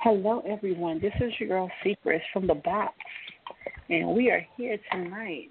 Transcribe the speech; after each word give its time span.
Hello, 0.00 0.44
everyone. 0.48 1.00
This 1.00 1.12
is 1.20 1.32
your 1.40 1.48
girl 1.48 1.70
Secrets 1.82 2.24
from 2.32 2.46
the 2.46 2.54
box, 2.54 2.94
and 3.90 4.14
we 4.14 4.30
are 4.30 4.46
here 4.56 4.78
tonight 4.92 5.48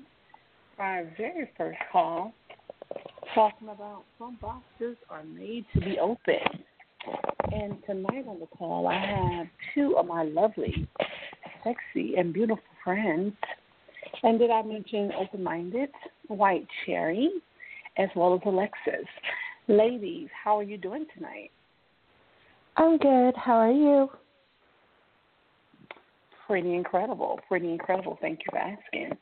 for 0.73 0.83
our 0.83 1.03
very 1.17 1.51
first 1.57 1.77
call, 1.91 2.33
talking 3.35 3.67
about 3.67 4.05
some 4.17 4.37
boxes 4.41 4.95
are 5.09 5.25
made 5.25 5.65
to 5.73 5.81
be 5.81 5.99
open. 5.99 6.63
And 7.51 7.83
tonight 7.85 8.23
on 8.25 8.39
the 8.39 8.47
call, 8.57 8.87
I 8.87 8.93
have 8.93 9.47
two 9.75 9.97
of 9.97 10.05
my 10.05 10.23
lovely, 10.23 10.87
sexy, 11.65 12.15
and 12.15 12.33
beautiful 12.33 12.63
friends. 12.85 13.33
And 14.23 14.39
did 14.39 14.49
I 14.49 14.61
mention 14.61 15.11
open 15.19 15.43
minded, 15.43 15.89
White 16.29 16.67
Cherry, 16.85 17.31
as 17.97 18.07
well 18.15 18.33
as 18.33 18.41
Alexis? 18.45 19.07
Ladies, 19.67 20.29
how 20.41 20.57
are 20.57 20.63
you 20.63 20.77
doing 20.77 21.05
tonight? 21.17 21.51
I'm 22.77 22.97
good. 22.97 23.35
How 23.35 23.55
are 23.55 23.71
you? 23.71 24.09
Pretty 26.47 26.73
incredible. 26.75 27.39
Pretty 27.47 27.71
incredible. 27.71 28.17
Thank 28.21 28.39
you 28.39 28.45
for 28.51 28.57
asking. 28.57 29.17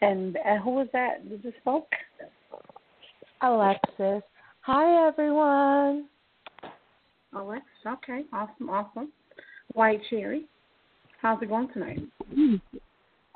And, 0.00 0.36
and 0.44 0.62
who 0.62 0.70
was 0.70 0.88
that 0.94 1.18
that 1.28 1.42
just 1.42 1.58
spoke? 1.58 1.88
Alexis. 3.42 4.22
Hi, 4.62 5.06
everyone. 5.06 6.06
Alexis. 7.34 7.68
Okay. 7.86 8.22
Awesome. 8.32 8.70
Awesome. 8.70 9.12
White 9.74 10.00
Cherry. 10.08 10.46
How's 11.20 11.42
it 11.42 11.50
going 11.50 11.68
tonight? 11.72 12.00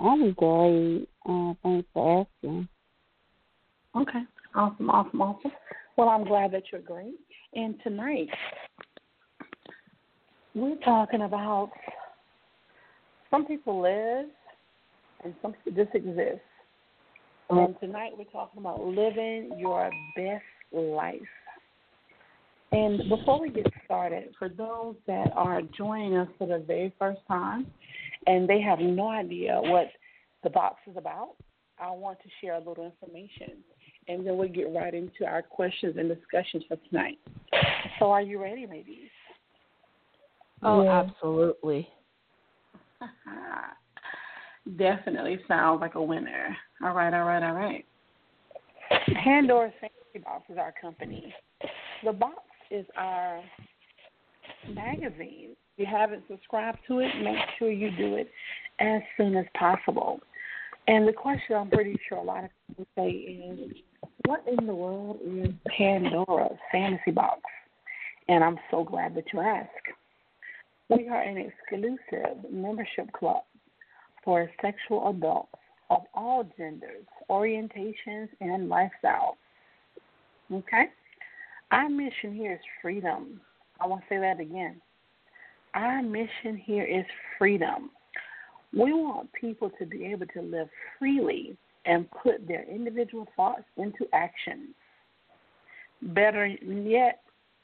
I'm 0.01 0.33
great. 0.33 1.09
Uh, 1.29 1.53
thanks 1.63 1.89
for 1.93 2.27
asking. 2.43 2.69
Okay. 3.95 4.23
Awesome. 4.55 4.89
Awesome. 4.89 5.21
Awesome. 5.21 5.53
Well, 5.97 6.09
I'm 6.09 6.25
glad 6.25 6.53
that 6.53 6.65
you're 6.73 6.81
great. 6.81 7.15
And 7.55 7.75
tonight, 7.83 8.29
we're 10.55 10.77
talking 10.77 11.23
about 11.23 11.71
some 13.33 13.47
people 13.47 13.81
live 13.81 14.27
and 15.25 15.35
some 15.43 15.55
people 15.55 15.85
just 15.85 15.97
exist. 15.97 16.41
Mm-hmm. 17.51 17.59
And 17.59 17.81
tonight 17.81 18.13
we're 18.17 18.25
talking 18.25 18.61
about 18.61 18.81
living 18.85 19.51
your 19.59 19.91
best 20.15 20.45
life. 20.73 21.17
And 22.71 23.09
before 23.09 23.41
we 23.41 23.51
get 23.51 23.67
started, 23.85 24.35
for 24.39 24.49
those 24.49 24.95
that 25.07 25.33
are 25.35 25.61
joining 25.77 26.17
us 26.17 26.29
for 26.39 26.47
the 26.47 26.63
very 26.65 26.93
first 26.99 27.21
time 27.27 27.67
and 28.27 28.49
they 28.49 28.61
have 28.61 28.79
no 28.79 29.09
idea 29.09 29.59
what 29.61 29.89
the 30.43 30.51
box 30.51 30.77
is 30.87 30.97
about, 30.97 31.35
I 31.81 31.91
want 31.91 32.19
to 32.21 32.29
share 32.41 32.55
a 32.55 32.59
little 32.59 32.85
information. 32.85 33.59
And 34.09 34.27
then 34.27 34.37
we'll 34.37 34.49
get 34.49 34.73
right 34.73 34.95
into 34.95 35.25
our 35.27 35.43
questions 35.43 35.97
and 35.99 36.09
discussions 36.09 36.65
for 36.69 36.77
tonight. 36.89 37.19
So, 37.99 38.11
are 38.11 38.23
you 38.23 38.41
ready, 38.43 38.67
ladies? 38.67 39.11
Oh, 40.63 40.83
yeah. 40.83 41.03
absolutely. 41.03 41.89
Definitely 44.79 45.41
sounds 45.49 45.81
like 45.81 45.97
a 45.97 46.03
winner. 46.03 46.57
All 46.83 46.95
right, 46.95 47.13
all 47.13 47.25
right, 47.25 47.43
all 47.43 47.55
right. 47.55 47.85
Pandora 49.25 49.73
Fantasy 49.81 50.25
Box 50.25 50.45
is 50.49 50.59
our 50.59 50.73
company. 50.81 51.35
The 52.05 52.13
box 52.13 52.43
is 52.71 52.87
our 52.97 53.43
magazine. 54.69 55.57
If 55.77 55.79
you 55.79 55.87
haven't 55.87 56.25
subscribed 56.29 56.79
to 56.89 57.01
it, 57.01 57.11
make 57.23 57.39
sure 57.59 57.71
you 57.71 57.91
do 57.97 58.17
it 58.17 58.31
as 58.81 59.03
soon 59.17 59.37
as 59.37 59.47
possible. 59.59 60.21
And 60.89 61.07
the 61.07 61.13
question 61.13 61.57
I'm 61.57 61.71
pretty 61.71 61.97
sure 62.09 62.19
a 62.19 62.23
lot 62.23 62.45
of 62.45 62.51
people 62.69 62.87
say 62.97 63.09
is, 63.11 63.73
what 64.27 64.45
in 64.47 64.67
the 64.67 64.75
world 64.75 65.19
is 65.25 65.49
Pandora's 65.77 66.59
Fantasy 66.71 67.11
Box? 67.13 67.41
And 68.29 68.43
I'm 68.43 68.59
so 68.71 68.85
glad 68.85 69.15
that 69.15 69.25
you 69.33 69.41
asked. 69.41 69.71
We 70.89 71.09
are 71.09 71.23
an 71.23 71.39
exclusive 71.39 72.51
membership 72.51 73.13
club 73.13 73.43
for 74.25 74.51
sexual 74.61 75.09
adults 75.11 75.53
of 75.91 76.03
all 76.15 76.45
genders, 76.57 77.05
orientations, 77.31 78.29
and 78.41 78.71
lifestyles. 78.71 79.37
Okay? 80.53 80.87
Our 81.71 81.89
mission 81.89 82.35
here 82.35 82.53
is 82.55 82.61
freedom. 82.81 83.41
I 83.81 83.87
want 83.87 84.03
to 84.03 84.07
say 84.09 84.19
that 84.21 84.41
again. 84.41 84.81
Our 85.75 86.03
mission 86.03 86.57
here 86.57 86.85
is 86.85 87.05
freedom. 87.39 87.91
We 88.73 88.93
want 88.93 89.33
people 89.33 89.71
to 89.79 89.87
be 89.87 90.05
able 90.07 90.27
to 90.35 90.43
live 90.43 90.69
freely 90.99 91.57
and 91.85 92.07
put 92.23 92.47
their 92.47 92.65
individual 92.65 93.27
thoughts 93.37 93.65
into 93.77 94.07
action. 94.13 94.75
Better 96.03 96.47
yet, 96.47 97.21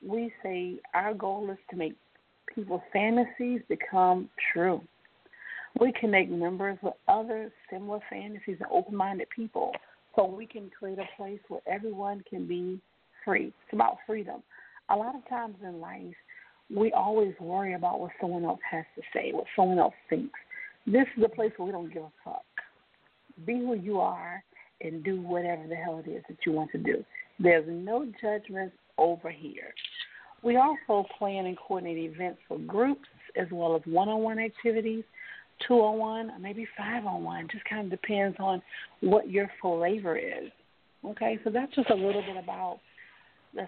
we 0.07 0.33
say 0.43 0.77
our 0.95 1.15
goal 1.15 1.51
is 1.51 1.59
to 1.71 1.77
make 1.77 1.95
people's 2.59 2.83
fantasies 2.93 3.61
become 3.69 4.29
true. 4.53 4.81
We 5.79 5.93
connect 5.93 6.29
members 6.29 6.77
with 6.83 6.95
other 7.07 7.53
similar 7.71 8.01
fantasies 8.11 8.57
and 8.59 8.67
open 8.73 8.97
minded 8.97 9.29
people 9.35 9.71
so 10.17 10.27
we 10.27 10.45
can 10.45 10.69
create 10.77 10.99
a 10.99 11.07
place 11.17 11.39
where 11.47 11.61
everyone 11.69 12.25
can 12.29 12.49
be 12.49 12.81
free. 13.25 13.47
It's 13.47 13.73
about 13.73 13.99
freedom. 14.09 14.43
A 14.91 14.97
lot 14.97 15.15
of 15.15 15.29
times 15.29 15.55
in 15.63 15.81
life, 15.81 16.17
we 16.75 16.91
always 16.91 17.33
worry 17.39 17.75
about 17.75 18.01
what 18.01 18.11
someone 18.21 18.45
else 18.45 18.61
has 18.69 18.85
to 18.97 19.03
say, 19.15 19.31
what 19.33 19.47
someone 19.55 19.79
else 19.79 19.95
thinks. 20.11 20.37
This 20.85 21.07
is 21.17 21.23
a 21.25 21.29
place 21.29 21.53
where 21.57 21.67
we 21.67 21.73
don't 21.73 21.95
give 21.95 22.03
a 22.03 22.13
fuck. 22.25 22.43
Be 23.47 23.55
who 23.55 23.75
you 23.75 24.01
are 24.01 24.43
and 24.81 25.05
do 25.05 25.21
whatever 25.21 25.69
the 25.69 25.77
hell 25.77 26.03
it 26.05 26.11
is 26.11 26.25
that 26.29 26.39
you 26.45 26.51
want 26.51 26.73
to 26.73 26.79
do. 26.79 27.05
There's 27.39 27.67
no 27.69 28.05
judgments 28.21 28.75
over 28.97 29.31
here. 29.31 29.73
We 30.43 30.57
also 30.57 31.07
plan 31.19 31.47
and 31.47 31.57
coordinate 31.57 31.99
events 31.99 32.41
for 32.47 32.59
groups 32.59 33.09
as 33.37 33.47
well 33.51 33.77
as 33.77 33.83
one 33.85 34.09
on 34.09 34.21
one 34.21 34.39
activities, 34.39 35.05
two 35.67 35.75
on 35.75 35.99
one, 35.99 36.33
maybe 36.41 36.67
five 36.77 37.07
on 37.07 37.25
one. 37.25 37.49
Just 37.51 37.65
kind 37.65 37.85
of 37.85 38.01
depends 38.01 38.37
on 38.39 38.63
what 39.01 39.31
your 39.31 39.51
flavor 39.61 40.17
is. 40.17 40.51
Okay, 41.05 41.39
so 41.45 41.51
that's 41.51 41.75
just 41.75 41.91
a 41.91 41.95
little 41.95 42.23
bit 42.23 42.37
about 42.43 42.81
the 43.55 43.67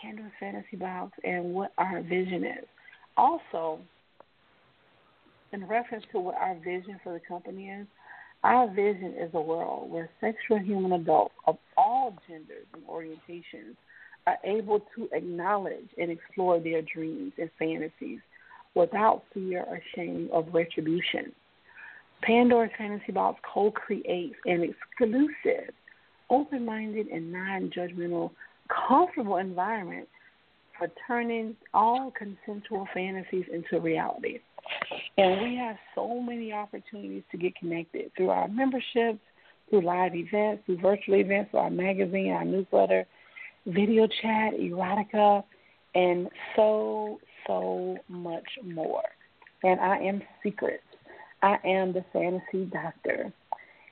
Pandora's 0.00 0.32
Fantasy 0.38 0.76
Box 0.76 1.12
and 1.24 1.52
what 1.52 1.72
our 1.78 2.00
vision 2.02 2.44
is. 2.44 2.64
Also, 3.16 3.80
in 5.52 5.66
reference 5.66 6.04
to 6.12 6.20
what 6.20 6.34
our 6.36 6.54
vision 6.56 7.00
for 7.02 7.12
the 7.12 7.20
company 7.26 7.68
is, 7.70 7.86
our 8.44 8.68
vision 8.72 9.14
is 9.18 9.30
a 9.34 9.40
world 9.40 9.90
where 9.90 10.08
sexual 10.20 10.58
human 10.58 10.92
adults 10.92 11.34
of 11.46 11.56
all 11.76 12.16
genders 12.28 12.66
and 12.74 12.82
orientations 12.84 13.74
are 14.28 14.38
able 14.44 14.80
to 14.94 15.08
acknowledge 15.12 15.88
and 15.96 16.10
explore 16.10 16.60
their 16.60 16.82
dreams 16.82 17.32
and 17.38 17.50
fantasies 17.58 18.20
without 18.74 19.22
fear 19.32 19.64
or 19.66 19.80
shame 19.94 20.28
of 20.32 20.46
retribution. 20.52 21.32
Pandora's 22.22 22.70
Fantasy 22.76 23.12
Box 23.12 23.40
co 23.54 23.70
creates 23.70 24.34
an 24.44 24.62
exclusive, 24.62 25.72
open 26.30 26.64
minded, 26.64 27.06
and 27.08 27.32
non 27.32 27.70
judgmental, 27.74 28.30
comfortable 28.88 29.36
environment 29.36 30.06
for 30.76 30.88
turning 31.06 31.56
all 31.72 32.12
consensual 32.16 32.86
fantasies 32.92 33.44
into 33.52 33.80
reality. 33.80 34.40
And 35.16 35.40
we 35.40 35.56
have 35.56 35.76
so 35.94 36.20
many 36.20 36.52
opportunities 36.52 37.22
to 37.30 37.38
get 37.38 37.56
connected 37.56 38.10
through 38.16 38.30
our 38.30 38.48
memberships, 38.48 39.20
through 39.70 39.82
live 39.82 40.14
events, 40.14 40.64
through 40.66 40.80
virtual 40.80 41.14
events, 41.14 41.50
through 41.50 41.60
our 41.60 41.70
magazine, 41.70 42.32
our 42.32 42.44
newsletter, 42.44 43.06
video 43.68 44.06
chat, 44.06 44.54
erotica, 44.54 45.44
and 45.94 46.28
so, 46.56 47.18
so 47.46 47.96
much 48.08 48.48
more. 48.64 49.02
And 49.62 49.80
I 49.80 49.98
am 49.98 50.22
Secrets. 50.42 50.82
I 51.42 51.56
am 51.64 51.92
the 51.92 52.04
fantasy 52.12 52.64
doctor. 52.72 53.32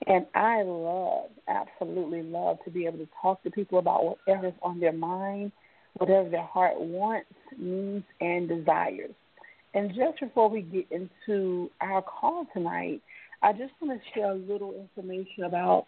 And 0.06 0.26
I 0.34 0.62
love, 0.62 1.31
absolutely 1.48 2.22
love 2.22 2.59
to 2.65 2.70
be 2.70 2.86
able 2.86 2.98
to 2.98 3.09
talk 3.20 3.42
to 3.42 3.50
people 3.50 3.78
about 3.78 4.04
whatever's 4.04 4.53
on 4.62 4.78
their 4.78 4.92
mind, 4.92 5.53
whatever 5.94 6.28
their 6.28 6.44
heart 6.44 6.78
wants, 6.78 7.31
needs, 7.59 8.04
and 8.20 8.48
desires. 8.48 9.15
And 9.75 9.91
just 9.91 10.20
before 10.20 10.48
we 10.48 10.62
get 10.62 10.86
into 10.91 11.71
our 11.80 12.03
call 12.03 12.47
tonight, 12.53 13.01
I 13.42 13.53
just 13.53 13.72
want 13.80 14.01
to 14.01 14.09
share 14.15 14.33
a 14.33 14.34
little 14.34 14.74
information 14.74 15.45
about 15.45 15.86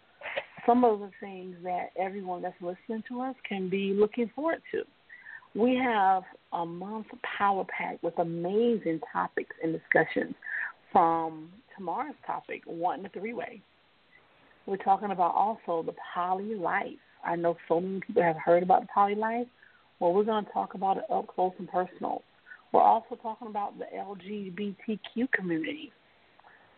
some 0.65 0.83
of 0.83 0.99
the 0.99 1.11
things 1.19 1.55
that 1.63 1.91
everyone 1.99 2.41
that's 2.41 2.55
listening 2.61 3.03
to 3.09 3.21
us 3.21 3.35
can 3.47 3.69
be 3.69 3.93
looking 3.93 4.29
forward 4.35 4.61
to. 4.71 4.83
We 5.55 5.75
have 5.75 6.23
a 6.53 6.65
month 6.65 7.07
power 7.37 7.65
pack 7.65 8.01
with 8.03 8.17
amazing 8.19 9.01
topics 9.11 9.55
and 9.63 9.73
discussions 9.73 10.35
from 10.91 11.49
tomorrow's 11.75 12.15
topic, 12.25 12.61
one 12.65 13.03
to 13.03 13.09
three 13.09 13.33
way. 13.33 13.61
We're 14.65 14.77
talking 14.77 15.11
about 15.11 15.33
also 15.33 15.83
the 15.83 15.95
poly 16.13 16.55
life. 16.55 16.99
I 17.25 17.35
know 17.35 17.57
so 17.67 17.81
many 17.81 18.01
people 18.01 18.21
have 18.21 18.37
heard 18.37 18.63
about 18.63 18.81
the 18.81 18.87
poly 18.93 19.15
life. 19.15 19.47
Well, 19.99 20.13
we're 20.13 20.23
going 20.23 20.45
to 20.45 20.51
talk 20.51 20.75
about 20.75 20.97
it 20.97 21.03
up 21.11 21.27
close 21.27 21.53
and 21.57 21.67
personal. 21.67 22.21
We're 22.71 22.81
also 22.81 23.15
talking 23.21 23.47
about 23.47 23.73
the 23.79 23.85
LGBTQ 23.97 25.31
community, 25.33 25.91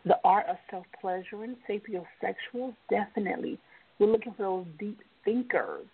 the 0.06 0.16
art 0.24 0.45
of 0.50 0.56
self 0.69 0.86
pleasure 1.00 1.25
pleasuring, 1.31 1.57
sapiosexuals, 1.69 2.75
definitely. 2.89 3.60
We're 4.01 4.07
looking 4.07 4.33
for 4.33 4.42
those 4.42 4.65
deep 4.80 5.00
thinkers. 5.24 5.86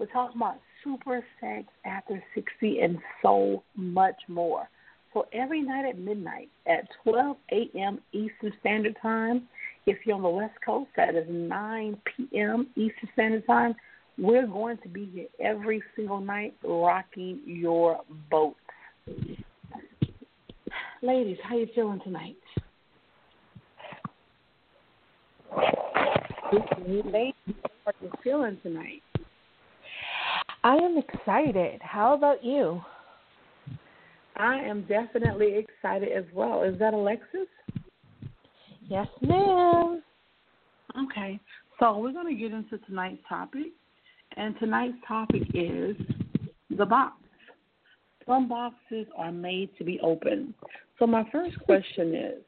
We're 0.00 0.06
talking 0.06 0.36
about 0.36 0.56
super 0.82 1.24
sex 1.40 1.68
after 1.84 2.20
60 2.34 2.80
and 2.80 2.98
so 3.22 3.62
much 3.76 4.16
more. 4.26 4.68
So 5.14 5.26
every 5.32 5.62
night 5.62 5.88
at 5.88 5.96
midnight 5.96 6.48
at 6.66 6.88
12 7.04 7.36
a.m. 7.52 8.00
Eastern 8.10 8.52
Standard 8.58 8.96
Time, 9.00 9.46
if 9.86 9.98
you're 10.04 10.16
on 10.16 10.22
the 10.22 10.28
West 10.28 10.56
Coast, 10.66 10.90
that 10.96 11.14
is 11.14 11.24
9 11.28 11.96
p.m. 12.16 12.66
Eastern 12.74 13.08
Standard 13.12 13.46
Time. 13.46 13.76
We're 14.18 14.48
going 14.48 14.78
to 14.78 14.88
be 14.88 15.08
here 15.14 15.28
every 15.38 15.84
single 15.94 16.20
night 16.20 16.54
rocking 16.64 17.42
your 17.46 18.00
boat. 18.28 18.56
Ladies, 21.00 21.38
how 21.44 21.56
you 21.56 21.68
feeling 21.76 22.00
tonight? 22.02 22.36
Ladies, 26.52 27.32
how 27.86 27.92
you 28.02 28.10
feeling 28.22 28.58
tonight? 28.62 29.02
I 30.62 30.76
am 30.76 30.98
excited. 30.98 31.80
How 31.80 32.12
about 32.12 32.44
you? 32.44 32.82
I 34.36 34.56
am 34.56 34.82
definitely 34.82 35.56
excited 35.56 36.10
as 36.12 36.24
well. 36.34 36.62
Is 36.62 36.78
that 36.78 36.92
Alexis? 36.92 37.48
Yes, 38.86 39.06
ma'am. 39.22 40.02
Okay. 41.04 41.40
So 41.80 41.96
we're 41.96 42.12
going 42.12 42.34
to 42.34 42.40
get 42.40 42.52
into 42.52 42.76
tonight's 42.84 43.22
topic. 43.26 43.72
And 44.36 44.54
tonight's 44.58 44.98
topic 45.08 45.42
is 45.54 45.96
the 46.76 46.84
box. 46.84 47.16
Some 48.26 48.46
boxes 48.46 49.06
are 49.16 49.32
made 49.32 49.70
to 49.78 49.84
be 49.84 49.98
open. 50.00 50.52
So 50.98 51.06
my 51.06 51.26
first 51.32 51.58
question 51.60 52.14
is 52.14 52.42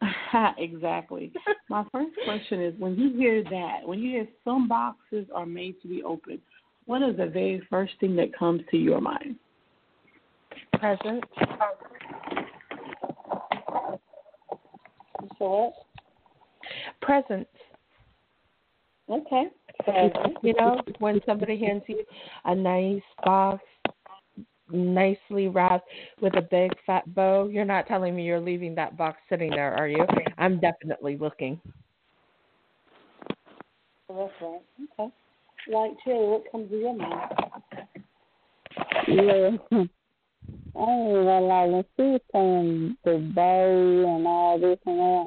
exactly. 0.58 1.32
My 1.68 1.84
first 1.92 2.10
question 2.24 2.62
is 2.62 2.74
when 2.78 2.96
you 2.96 3.16
hear 3.16 3.42
that, 3.44 3.80
when 3.84 3.98
you 3.98 4.10
hear 4.10 4.28
some 4.44 4.68
boxes 4.68 5.26
are 5.34 5.46
made 5.46 5.80
to 5.82 5.88
be 5.88 6.02
open, 6.02 6.40
what 6.84 7.02
is 7.02 7.16
the 7.16 7.26
very 7.26 7.62
first 7.68 7.94
thing 8.00 8.14
that 8.16 8.36
comes 8.36 8.62
to 8.70 8.76
your 8.76 9.00
mind? 9.00 9.36
Present. 10.78 11.24
So 15.38 15.72
Presents. 17.00 17.50
Okay. 19.08 19.44
You 20.42 20.54
know, 20.58 20.80
when 20.98 21.20
somebody 21.26 21.58
hands 21.58 21.82
you 21.86 22.04
a 22.44 22.54
nice 22.54 23.02
box, 23.24 23.62
nicely 24.70 25.48
wrapped 25.48 25.88
with 26.20 26.36
a 26.36 26.42
big 26.42 26.72
fat 26.86 27.02
bow, 27.14 27.48
you're 27.48 27.64
not 27.64 27.86
telling 27.86 28.14
me 28.16 28.24
you're 28.24 28.40
leaving 28.40 28.74
that 28.74 28.96
box 28.96 29.18
sitting 29.28 29.50
there, 29.50 29.74
are 29.74 29.88
you? 29.88 30.04
I'm 30.38 30.60
definitely 30.60 31.16
looking. 31.16 31.60
That's 34.08 34.32
right. 34.40 34.60
Okay. 34.98 35.12
White 35.68 35.94
cherry, 36.04 36.28
what 36.28 36.44
comes 36.52 36.70
to 36.70 36.78
your 36.78 36.96
mind? 36.96 37.30
Yeah. 39.08 39.84
Oh, 40.78 40.84
I 40.84 40.92
ain't 40.92 41.26
gonna 41.26 41.46
lie, 41.46 41.64
when 41.64 41.84
she 41.96 42.02
was 42.02 42.20
saying 42.32 42.96
the 43.04 43.32
bow 43.34 44.16
and 44.16 44.26
all 44.26 44.58
this 44.60 44.78
and 44.84 44.98
that, 44.98 45.26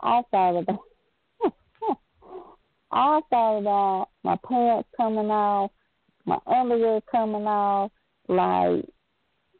I 0.00 0.22
thought 0.30 0.58
about 0.58 0.80
I 2.92 3.20
thought 3.28 3.58
about 3.58 4.08
my 4.22 4.36
pants 4.48 4.88
coming 4.96 5.30
off, 5.30 5.72
my 6.24 6.38
underwear 6.46 7.00
coming 7.10 7.46
off, 7.46 7.90
like 8.28 8.84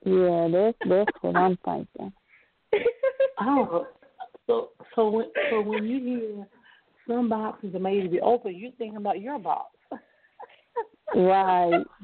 yeah, 0.04 0.48
that's 0.50 0.78
that's 0.88 1.10
what 1.20 1.36
I'm 1.36 1.58
thinking. 1.64 2.12
Oh, 3.38 3.86
so 4.46 4.70
so 4.94 5.10
when 5.10 5.26
so 5.50 5.60
when 5.60 5.84
you 5.84 6.00
hear 6.00 6.46
some 7.06 7.28
boxes 7.28 7.74
are 7.74 7.78
made 7.78 8.02
to 8.02 8.08
be 8.08 8.18
open, 8.18 8.56
you're 8.56 8.70
thinking 8.78 8.96
about 8.96 9.20
your 9.20 9.38
box. 9.38 9.76
Right. 11.14 11.84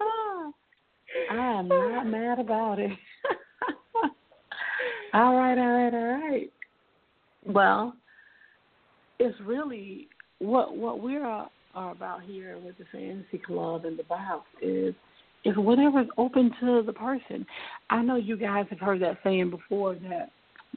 Ah, 0.00 0.50
I 1.30 1.58
am 1.58 1.68
not 1.68 2.06
mad 2.06 2.38
about 2.38 2.78
it. 2.78 2.90
all 5.14 5.34
right, 5.36 5.58
all 5.58 5.72
right, 5.72 5.94
all 5.94 6.30
right. 6.30 6.52
Well, 7.44 7.94
it's 9.18 9.38
really 9.40 10.08
what 10.38 10.76
what 10.76 11.00
we're 11.00 11.24
are 11.24 11.50
about 11.74 12.22
here 12.22 12.58
with 12.58 12.76
the 12.78 12.84
fantasy 12.92 13.38
club 13.38 13.84
and 13.84 13.98
the 13.98 14.04
box 14.04 14.46
is 14.62 14.94
is 15.44 15.56
whatever's 15.56 16.08
open 16.16 16.50
to 16.60 16.82
the 16.84 16.92
person. 16.92 17.46
I 17.90 18.02
know 18.02 18.16
you 18.16 18.36
guys 18.36 18.66
have 18.70 18.80
heard 18.80 19.02
that 19.02 19.18
saying 19.24 19.50
before 19.50 19.94
that 20.08 20.30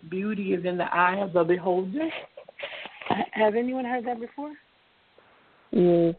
beauty 0.10 0.54
is 0.54 0.66
in 0.66 0.78
the 0.78 0.94
eye 0.94 1.18
of 1.22 1.34
the 1.34 1.44
beholder. 1.44 2.10
Have 3.32 3.56
anyone 3.56 3.86
heard 3.86 4.06
that 4.06 4.20
before? 4.20 4.54
Yeah. 5.72 6.12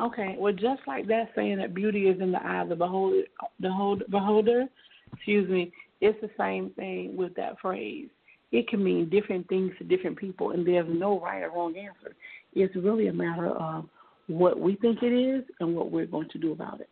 Okay, 0.00 0.36
well, 0.38 0.52
just 0.52 0.80
like 0.86 1.06
that 1.08 1.30
saying 1.36 1.58
that 1.58 1.74
beauty 1.74 2.06
is 2.08 2.20
in 2.20 2.32
the 2.32 2.42
eye 2.42 2.62
of 2.62 2.70
the 2.70 2.76
beholder, 2.76 3.22
the 3.60 3.70
hold, 3.70 4.02
beholder, 4.10 4.66
excuse 5.14 5.48
me, 5.48 5.72
it's 6.00 6.18
the 6.22 6.30
same 6.38 6.70
thing 6.70 7.16
with 7.16 7.34
that 7.36 7.60
phrase. 7.60 8.08
It 8.52 8.66
can 8.68 8.82
mean 8.82 9.10
different 9.10 9.46
things 9.48 9.72
to 9.78 9.84
different 9.84 10.16
people, 10.16 10.52
and 10.52 10.66
there's 10.66 10.86
no 10.88 11.20
right 11.20 11.42
or 11.42 11.50
wrong 11.50 11.76
answer. 11.76 12.16
It's 12.54 12.74
really 12.74 13.08
a 13.08 13.12
matter 13.12 13.48
of 13.48 13.88
what 14.30 14.60
we 14.60 14.76
think 14.76 15.02
it 15.02 15.12
is 15.12 15.44
and 15.58 15.74
what 15.74 15.90
we're 15.90 16.06
going 16.06 16.28
to 16.28 16.38
do 16.38 16.52
about 16.52 16.80
it. 16.80 16.88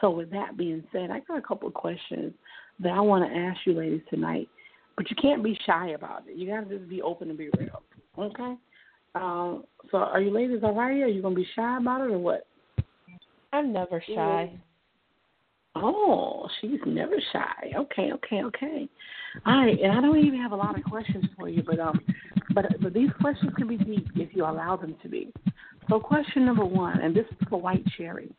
So, 0.00 0.10
with 0.10 0.30
that 0.30 0.56
being 0.56 0.82
said, 0.90 1.10
I 1.10 1.20
got 1.20 1.38
a 1.38 1.42
couple 1.42 1.68
of 1.68 1.74
questions 1.74 2.32
that 2.80 2.92
I 2.92 3.00
want 3.00 3.30
to 3.30 3.38
ask 3.38 3.60
you 3.66 3.74
ladies 3.74 4.00
tonight, 4.10 4.48
but 4.96 5.08
you 5.10 5.16
can't 5.20 5.44
be 5.44 5.56
shy 5.66 5.90
about 5.90 6.24
it. 6.26 6.36
You 6.36 6.48
got 6.48 6.68
to 6.68 6.78
just 6.78 6.88
be 6.88 7.02
open 7.02 7.28
and 7.28 7.38
be 7.38 7.50
real. 7.58 7.82
Okay? 8.18 8.54
Um, 9.14 9.64
so, 9.90 9.98
are 9.98 10.20
you 10.20 10.30
ladies 10.30 10.60
all 10.62 10.74
right? 10.74 11.02
Are 11.02 11.08
you 11.08 11.22
going 11.22 11.34
to 11.34 11.40
be 11.40 11.46
shy 11.54 11.76
about 11.78 12.00
it 12.00 12.12
or 12.12 12.18
what? 12.18 12.46
I'm 13.52 13.72
never 13.72 14.02
shy. 14.14 14.50
Oh, 15.74 16.48
she's 16.60 16.80
never 16.86 17.16
shy. 17.32 17.72
Okay, 17.76 18.12
okay, 18.12 18.42
okay. 18.44 18.88
All 19.46 19.56
right, 19.56 19.78
and 19.80 19.92
I 19.92 20.00
don't 20.00 20.18
even 20.18 20.40
have 20.40 20.52
a 20.52 20.56
lot 20.56 20.78
of 20.78 20.84
questions 20.84 21.24
for 21.38 21.48
you, 21.48 21.62
but 21.62 21.78
um, 21.78 21.98
but 22.54 22.66
but 22.82 22.92
these 22.92 23.08
questions 23.20 23.52
can 23.56 23.68
be 23.68 23.78
deep 23.78 24.06
if 24.16 24.34
you 24.34 24.44
allow 24.44 24.76
them 24.76 24.96
to 25.02 25.08
be. 25.08 25.32
So, 25.88 25.98
question 26.00 26.44
number 26.44 26.64
one, 26.64 27.00
and 27.00 27.14
this 27.14 27.26
is 27.30 27.48
for 27.48 27.60
White 27.60 27.84
Cherry. 27.96 28.30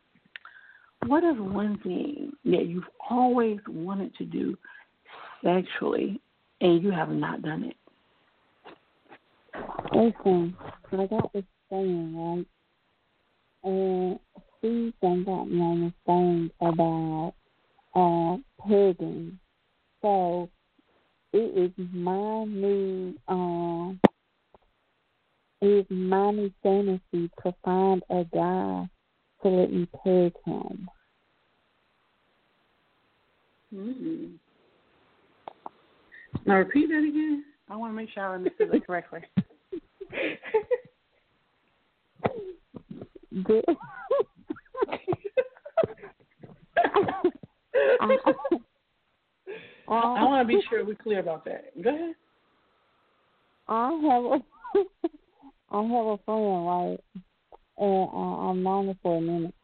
What 1.06 1.22
is 1.24 1.36
one 1.38 1.78
thing 1.82 2.32
that 2.46 2.66
you've 2.66 2.88
always 3.10 3.58
wanted 3.68 4.14
to 4.16 4.24
do 4.24 4.56
sexually 5.42 6.20
and 6.60 6.82
you 6.82 6.90
have 6.90 7.10
not 7.10 7.42
done 7.42 7.64
it? 7.64 7.76
Listen, 9.94 10.56
I 10.92 11.06
got 11.06 11.32
this 11.32 11.44
thing, 11.68 12.16
right? 12.16 12.46
And 13.64 14.18
she 14.60 14.94
done 15.02 15.24
got 15.24 15.44
me 15.44 15.60
on 15.60 15.80
this 15.82 15.92
thing 16.06 16.50
about 16.60 17.34
uh 17.94 18.36
pegging. 18.66 19.38
So 20.02 20.48
it 21.32 21.72
is 21.78 21.86
my 21.92 22.44
new 22.44 23.14
um 23.28 24.00
it 24.02 24.13
is 25.64 25.86
my 25.88 26.50
fantasy 26.62 27.30
to 27.42 27.54
find 27.64 28.02
a 28.10 28.24
guy 28.32 28.88
to 29.42 29.48
let 29.48 29.72
me 29.72 29.88
peg 30.04 30.32
him. 30.44 30.88
Mm-hmm. 33.74 34.26
Now 36.46 36.56
repeat 36.56 36.88
that 36.88 36.98
again. 36.98 37.44
I 37.68 37.76
want 37.76 37.92
to 37.92 37.96
make 37.96 38.10
sure 38.10 38.24
I 38.24 38.34
understood 38.34 38.70
that 38.70 38.86
correctly. 38.86 39.20
Good. 43.42 43.64
I, 48.00 48.18
I 49.88 50.24
want 50.24 50.46
to 50.48 50.54
be 50.54 50.62
sure 50.68 50.84
we're 50.84 50.94
clear 50.94 51.20
about 51.20 51.44
that. 51.46 51.72
Go 51.82 51.90
ahead. 51.90 52.14
I 53.66 53.90
have 54.02 54.24
a 54.24 54.44
I 55.74 55.82
have 55.82 56.06
a 56.06 56.18
friend, 56.24 56.66
right? 56.66 56.98
And 57.78 58.08
uh, 58.12 58.50
I've 58.50 58.56
known 58.56 58.86
her 58.86 58.94
for 59.02 59.18
a 59.18 59.20
minute. 59.20 59.54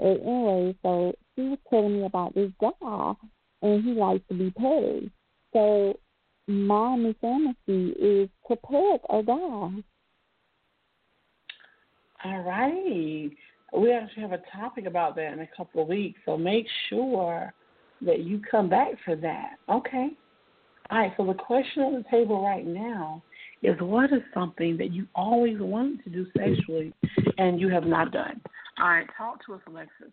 And 0.00 0.20
anyway, 0.20 0.76
so 0.82 1.14
she 1.34 1.42
was 1.42 1.58
telling 1.68 2.00
me 2.00 2.06
about 2.06 2.34
this 2.34 2.50
guy, 2.60 3.12
and 3.62 3.84
he 3.84 3.92
likes 3.92 4.24
to 4.28 4.34
be 4.34 4.50
pegged. 4.50 5.10
So 5.52 5.98
my 6.48 7.14
fantasy 7.20 7.90
is 7.90 8.28
to 8.48 8.56
peg 8.56 9.00
a 9.10 9.22
guy. 9.22 9.82
All 12.24 12.42
right. 12.42 13.30
We 13.72 13.92
actually 13.92 14.22
have 14.22 14.32
a 14.32 14.42
topic 14.52 14.86
about 14.86 15.14
that 15.14 15.32
in 15.32 15.40
a 15.40 15.48
couple 15.56 15.82
of 15.82 15.88
weeks, 15.88 16.18
so 16.26 16.36
make 16.36 16.66
sure 16.88 17.52
that 18.02 18.20
you 18.20 18.40
come 18.50 18.68
back 18.68 18.88
for 19.04 19.14
that. 19.14 19.52
Okay. 19.68 20.08
All 20.90 20.98
right, 20.98 21.12
so 21.16 21.24
the 21.24 21.34
question 21.34 21.82
on 21.82 21.92
the 21.92 22.04
table 22.10 22.42
right 22.42 22.66
now 22.66 23.22
is 23.62 23.76
what 23.80 24.12
is 24.12 24.22
something 24.32 24.76
that 24.78 24.92
you 24.92 25.06
always 25.14 25.58
wanted 25.58 26.02
to 26.04 26.10
do 26.10 26.26
sexually 26.36 26.92
and 27.38 27.60
you 27.60 27.68
have 27.68 27.84
not 27.84 28.12
done? 28.12 28.40
All 28.80 28.88
right, 28.88 29.06
talk 29.16 29.44
to 29.46 29.54
us, 29.54 29.60
Alexis. 29.66 30.12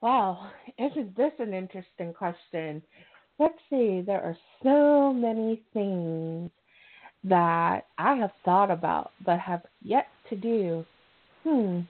Wow, 0.00 0.50
isn't 0.78 1.16
this 1.16 1.32
an 1.38 1.54
interesting 1.54 2.12
question? 2.12 2.82
Let's 3.38 3.58
see, 3.70 4.02
there 4.04 4.22
are 4.22 4.36
so 4.62 5.12
many 5.12 5.62
things 5.72 6.50
that 7.24 7.86
I 7.98 8.14
have 8.16 8.30
thought 8.44 8.70
about 8.70 9.12
but 9.24 9.38
have 9.38 9.62
yet 9.82 10.06
to 10.30 10.36
do. 10.36 10.84
Hmm. 11.44 11.80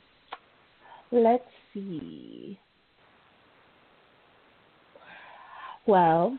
Let's 1.11 1.45
see. 1.73 2.59
Well, 5.87 6.37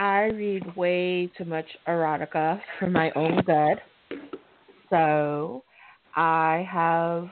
I 0.00 0.28
read 0.28 0.76
way 0.76 1.30
too 1.36 1.44
much 1.44 1.66
erotica 1.86 2.58
for 2.78 2.88
my 2.88 3.10
own 3.10 3.42
good. 3.42 3.82
So 4.88 5.62
I 6.16 6.66
have 6.72 7.28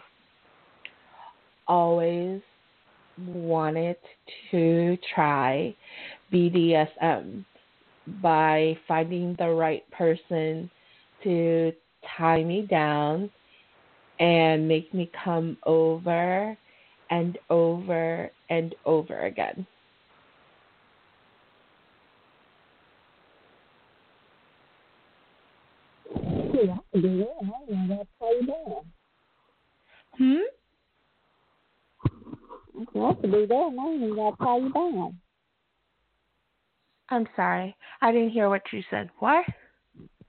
always 1.67 2.43
wanted 3.17 3.97
to 4.51 4.99
try 5.15 5.75
BDSM 6.31 7.43
by 8.23 8.77
finding 8.87 9.35
the 9.39 9.49
right 9.49 9.91
person 9.91 10.71
to 11.25 11.73
tie 12.19 12.45
me 12.45 12.67
down 12.69 13.31
and 14.21 14.69
make 14.69 14.93
me 14.93 15.11
come 15.25 15.57
over 15.65 16.55
and 17.09 17.39
over 17.49 18.31
and 18.51 18.75
over 18.85 19.21
again. 19.25 19.67
Yeah, 26.61 26.75
I 26.75 26.79
can 26.93 27.03
do 27.03 27.19
that. 27.19 27.27
I 27.43 27.73
ain't 27.73 27.89
got 27.89 27.99
to 27.99 28.07
tie 28.19 28.33
you 28.41 28.47
down. 28.47 28.85
Hmm? 30.19 30.47
I 32.99 33.15
can 33.21 33.31
do 33.31 33.47
that. 33.47 33.69
And 33.71 33.81
I 33.81 33.85
ain't 33.87 34.03
even 34.03 34.17
got 34.17 34.39
to 34.39 34.45
tie 34.45 34.59
you 34.59 34.73
down. 34.73 35.21
I'm 37.11 37.27
sorry. 37.37 37.77
I 38.03 38.11
didn't 38.13 38.31
hear 38.31 38.49
what 38.49 38.63
you 38.73 38.83
said. 38.91 39.09
What? 39.21 39.45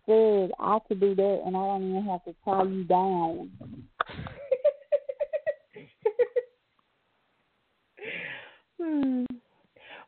Said 0.06 0.52
I 0.60 0.80
could 0.88 1.00
do 1.00 1.16
that, 1.16 1.42
and 1.46 1.58
I 1.58 1.60
don't 1.60 1.90
even 1.90 2.04
have 2.06 2.24
to 2.26 2.36
tie 2.46 2.64
you 2.64 2.84
down. 2.84 3.52
hmm. 8.80 9.26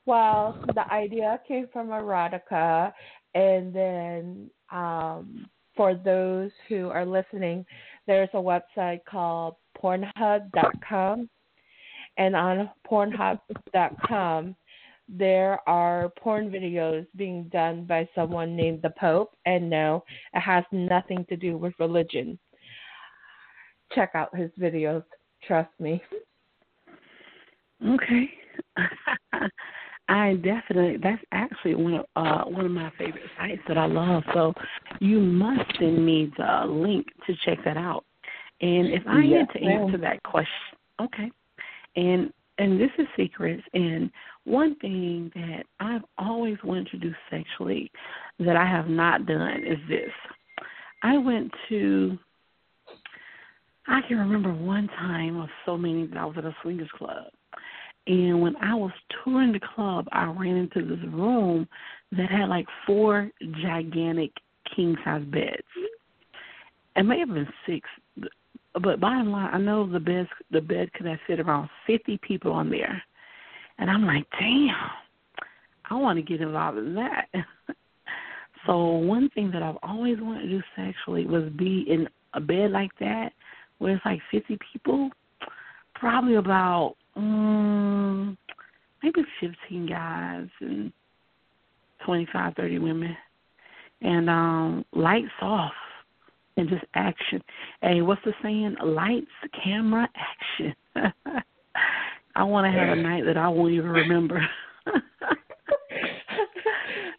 Well, 0.08 0.60
the 0.74 0.92
idea 0.92 1.40
came 1.48 1.68
from 1.72 1.90
erotica, 1.90 2.92
and 3.36 3.72
then 3.72 4.50
um, 4.72 5.48
for 5.76 5.96
those 5.96 6.52
who 6.68 6.90
are 6.90 7.06
listening, 7.06 7.66
there's 8.08 8.30
a 8.34 8.38
website 8.38 9.00
called 9.10 9.56
Pornhub.com, 9.82 11.30
and 12.18 12.36
on 12.36 12.70
Pornhub.com 12.90 14.56
there 15.14 15.60
are 15.68 16.10
porn 16.18 16.50
videos 16.50 17.06
being 17.18 17.44
done 17.52 17.84
by 17.84 18.08
someone 18.16 18.56
named 18.56 18.82
the 18.82 18.92
Pope, 18.92 19.36
and 19.46 19.70
no, 19.70 20.04
it 20.34 20.40
has 20.40 20.64
nothing 20.72 21.26
to 21.28 21.36
do 21.36 21.58
with 21.58 21.74
religion. 21.80 22.40
Check 23.94 24.12
out 24.16 24.36
his 24.36 24.50
videos, 24.60 25.04
trust 25.44 25.72
me. 25.80 26.02
Okay. 27.86 28.30
I 30.12 30.34
definitely 30.36 30.98
that's 31.02 31.24
actually 31.32 31.76
one 31.76 31.94
of 31.94 32.06
uh 32.18 32.44
one 32.44 32.66
of 32.66 32.72
my 32.72 32.92
favorite 32.98 33.24
sites 33.38 33.62
that 33.70 33.78
I 33.78 33.86
love. 33.86 34.24
So 34.34 34.54
you 35.00 35.22
must 35.22 35.62
send 35.80 36.06
me 36.06 36.32
the 36.38 36.66
link 36.68 37.08
to 37.28 37.34
check 37.46 37.60
that 37.64 37.78
out. 37.78 38.04
And 38.60 38.88
if 38.88 39.04
I 39.08 39.22
yes, 39.22 39.48
had 39.54 39.60
to 39.60 39.66
answer 39.66 39.98
that 40.00 40.22
question 40.24 40.52
okay. 41.02 41.32
And 41.96 42.34
and 42.58 42.80
this 42.80 42.90
is 42.98 43.08
secrets 43.16 43.64
and 43.74 44.12
one 44.44 44.76
thing 44.80 45.32
that 45.34 45.64
I've 45.80 46.04
always 46.18 46.58
wanted 46.64 46.88
to 46.90 46.98
do 46.98 47.14
sexually 47.30 47.90
that 48.40 48.58
I 48.58 48.66
have 48.66 48.90
not 48.90 49.26
done 49.26 49.64
is 49.66 49.78
this. 49.88 50.12
I 51.04 51.18
went 51.18 51.52
to 51.70 52.20
I 53.88 54.02
can 54.10 54.18
remember 54.18 54.54
one 54.54 54.90
time 54.90 55.40
of 55.40 55.48
so 55.66 55.78
many 55.78 56.06
that 56.08 56.18
I 56.18 56.26
was 56.26 56.36
at 56.38 56.44
a 56.44 56.56
swingers 56.62 56.90
club. 56.98 57.28
And 58.08 58.42
when 58.42 58.56
I 58.58 58.74
was 58.74 58.92
touring 59.24 59.54
the 59.54 59.60
club, 59.76 60.08
I 60.12 60.26
ran 60.26 60.58
into 60.58 60.84
this 60.84 61.04
room 61.12 61.68
that 62.12 62.30
had 62.32 62.50
like 62.50 62.66
four 62.86 63.30
gigantic 63.62 64.32
king 64.76 64.96
size 65.04 65.24
beds. 65.26 65.62
It 66.96 67.04
may 67.04 67.20
have 67.20 67.30
been 67.30 67.48
six, 67.66 67.88
but 68.82 69.00
bottom 69.00 69.32
line, 69.32 69.50
I 69.54 69.58
know 69.58 69.90
the 69.90 70.00
bed 70.00 70.28
the 70.52 70.62
bed 70.62 70.92
could 70.94 71.06
have 71.06 71.20
fit 71.28 71.40
around 71.40 71.70
fifty 71.86 72.18
people 72.18 72.52
on 72.52 72.70
there. 72.70 73.02
And 73.78 73.90
I'm 73.90 74.06
like, 74.06 74.26
damn, 74.40 74.76
I 75.90 75.96
want 75.96 76.18
to 76.18 76.24
get 76.24 76.42
involved 76.42 76.78
in 76.78 76.96
that. 76.96 77.28
so 78.66 78.78
one 78.78 79.30
thing 79.30 79.52
that 79.52 79.64
I've 79.64 79.78
always 79.84 80.18
wanted 80.20 80.44
to 80.44 80.50
do 80.50 80.62
sexually 80.76 81.26
was 81.26 81.52
be 81.58 81.86
in 81.88 82.08
a 82.34 82.40
bed 82.40 82.72
like 82.72 82.92
that 83.00 83.32
where 83.80 83.96
it's 83.96 84.06
like 84.06 84.20
50 84.32 84.58
people, 84.72 85.10
probably 85.96 86.36
about 86.36 86.96
um, 87.16 88.38
maybe 89.04 89.22
15 89.40 89.88
guys 89.88 90.48
and 90.62 90.92
25, 92.06 92.54
30 92.56 92.80
women, 92.80 93.16
and 94.02 94.30
um, 94.30 94.86
lights 94.94 95.28
off 95.42 95.74
and 96.58 96.70
just 96.70 96.84
action. 96.96 97.42
Hey, 97.82 98.02
what's 98.02 98.22
the 98.26 98.34
saying? 98.42 98.76
Lights, 98.84 99.28
camera, 99.64 100.08
action. 100.16 100.76
I 102.36 102.44
want 102.44 102.66
to 102.66 102.80
have 102.80 102.98
a 102.98 103.02
night 103.02 103.26
that 103.26 103.38
I 103.38 103.48
won't 103.50 103.74
even 103.74 103.90
remember. 103.90 104.42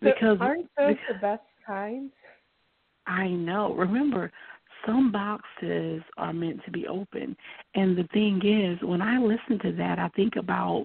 because 0.00 0.38
aren't 0.40 0.68
those 0.76 0.96
the 1.08 1.18
best 1.20 1.42
kinds? 1.66 2.12
I 3.06 3.28
know. 3.28 3.74
Remember, 3.74 4.32
some 4.86 5.12
boxes 5.12 6.02
are 6.16 6.32
meant 6.32 6.64
to 6.64 6.70
be 6.70 6.86
open, 6.86 7.36
and 7.74 7.96
the 7.96 8.08
thing 8.12 8.40
is, 8.44 8.82
when 8.86 9.02
I 9.02 9.18
listen 9.18 9.58
to 9.62 9.72
that, 9.76 9.98
I 9.98 10.08
think 10.10 10.36
about 10.36 10.84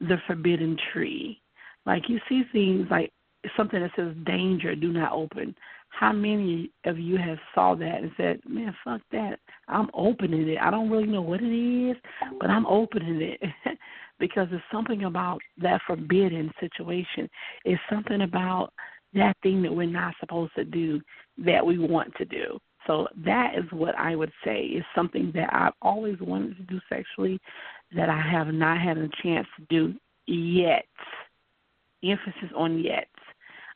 the 0.00 0.16
forbidden 0.26 0.76
tree. 0.92 1.40
Like 1.84 2.08
you 2.08 2.18
see 2.28 2.42
things 2.52 2.86
like 2.90 3.12
something 3.56 3.80
that 3.80 3.92
says 3.96 4.14
"danger, 4.24 4.74
do 4.74 4.92
not 4.92 5.12
open." 5.12 5.54
How 5.88 6.12
many 6.12 6.70
of 6.84 6.98
you 6.98 7.16
have 7.16 7.38
saw 7.54 7.74
that 7.74 8.02
and 8.02 8.12
said, 8.16 8.40
"Man, 8.46 8.74
fuck 8.84 9.00
that! 9.12 9.38
I'm 9.68 9.88
opening 9.94 10.48
it. 10.48 10.58
I 10.60 10.70
don't 10.70 10.90
really 10.90 11.06
know 11.06 11.22
what 11.22 11.40
it 11.42 11.90
is, 11.90 11.96
but 12.38 12.50
I'm 12.50 12.66
opening 12.66 13.20
it." 13.22 13.40
because 14.18 14.48
it's 14.50 14.64
something 14.72 15.04
about 15.04 15.40
that 15.58 15.80
forbidden 15.86 16.50
situation. 16.60 17.28
It's 17.64 17.80
something 17.90 18.22
about 18.22 18.72
that 19.14 19.36
thing 19.42 19.62
that 19.62 19.74
we're 19.74 19.86
not 19.86 20.14
supposed 20.20 20.54
to 20.56 20.64
do 20.64 21.00
that 21.38 21.64
we 21.64 21.78
want 21.78 22.14
to 22.16 22.24
do. 22.24 22.58
So 22.86 23.08
that 23.24 23.54
is 23.56 23.64
what 23.72 23.96
I 23.98 24.14
would 24.14 24.32
say 24.44 24.62
is 24.62 24.84
something 24.94 25.32
that 25.34 25.52
I've 25.52 25.72
always 25.82 26.16
wanted 26.20 26.56
to 26.56 26.62
do 26.64 26.80
sexually 26.88 27.40
that 27.94 28.08
I 28.08 28.20
have 28.20 28.48
not 28.48 28.80
had 28.80 28.98
a 28.98 29.08
chance 29.22 29.46
to 29.56 29.66
do 29.68 29.94
yet. 30.26 30.84
Emphasis 32.04 32.50
on 32.54 32.78
yet. 32.78 33.08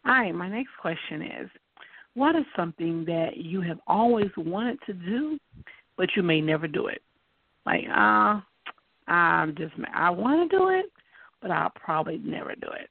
All 0.06 0.12
right, 0.12 0.34
my 0.34 0.48
next 0.48 0.70
question 0.80 1.22
is 1.22 1.50
what 2.14 2.36
is 2.36 2.44
something 2.56 3.04
that 3.06 3.36
you 3.36 3.60
have 3.60 3.78
always 3.86 4.30
wanted 4.36 4.78
to 4.86 4.92
do 4.92 5.38
but 5.96 6.08
you 6.16 6.22
may 6.22 6.40
never 6.40 6.66
do 6.66 6.86
it? 6.86 7.02
Like, 7.66 7.84
uh, 7.94 8.40
I'm 9.06 9.54
just 9.56 9.74
I 9.94 10.08
want 10.10 10.50
to 10.50 10.56
do 10.56 10.68
it, 10.70 10.86
but 11.42 11.50
I'll 11.50 11.72
probably 11.74 12.18
never 12.18 12.54
do 12.54 12.68
it. 12.68 12.88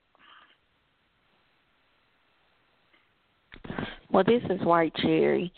Well, 4.12 4.24
this 4.24 4.44
is 4.50 4.60
White 4.66 4.94
Cherry. 4.96 5.52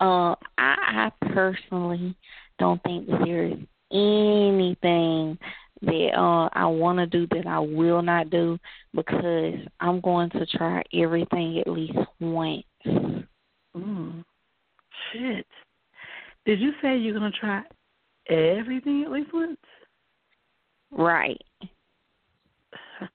Uh, 0.00 0.34
I, 0.58 1.10
I 1.10 1.12
personally 1.32 2.16
don't 2.58 2.82
think 2.82 3.06
that 3.06 3.20
there 3.24 3.44
is 3.44 3.58
anything 3.92 5.38
that 5.82 6.10
uh 6.16 6.48
I 6.52 6.66
want 6.66 6.98
to 6.98 7.06
do 7.06 7.26
that 7.28 7.46
I 7.46 7.58
will 7.58 8.02
not 8.02 8.30
do 8.30 8.58
because 8.94 9.54
I'm 9.80 10.00
going 10.00 10.30
to 10.30 10.46
try 10.46 10.82
everything 10.92 11.60
at 11.60 11.68
least 11.68 11.98
once. 12.20 12.64
Mm. 13.76 14.24
Shit. 15.12 15.46
Did 16.46 16.60
you 16.60 16.72
say 16.82 16.96
you're 16.96 17.14
gonna 17.14 17.30
try 17.30 17.62
everything 18.28 19.04
at 19.04 19.10
least 19.10 19.32
once? 19.32 19.58
Right. 20.90 21.40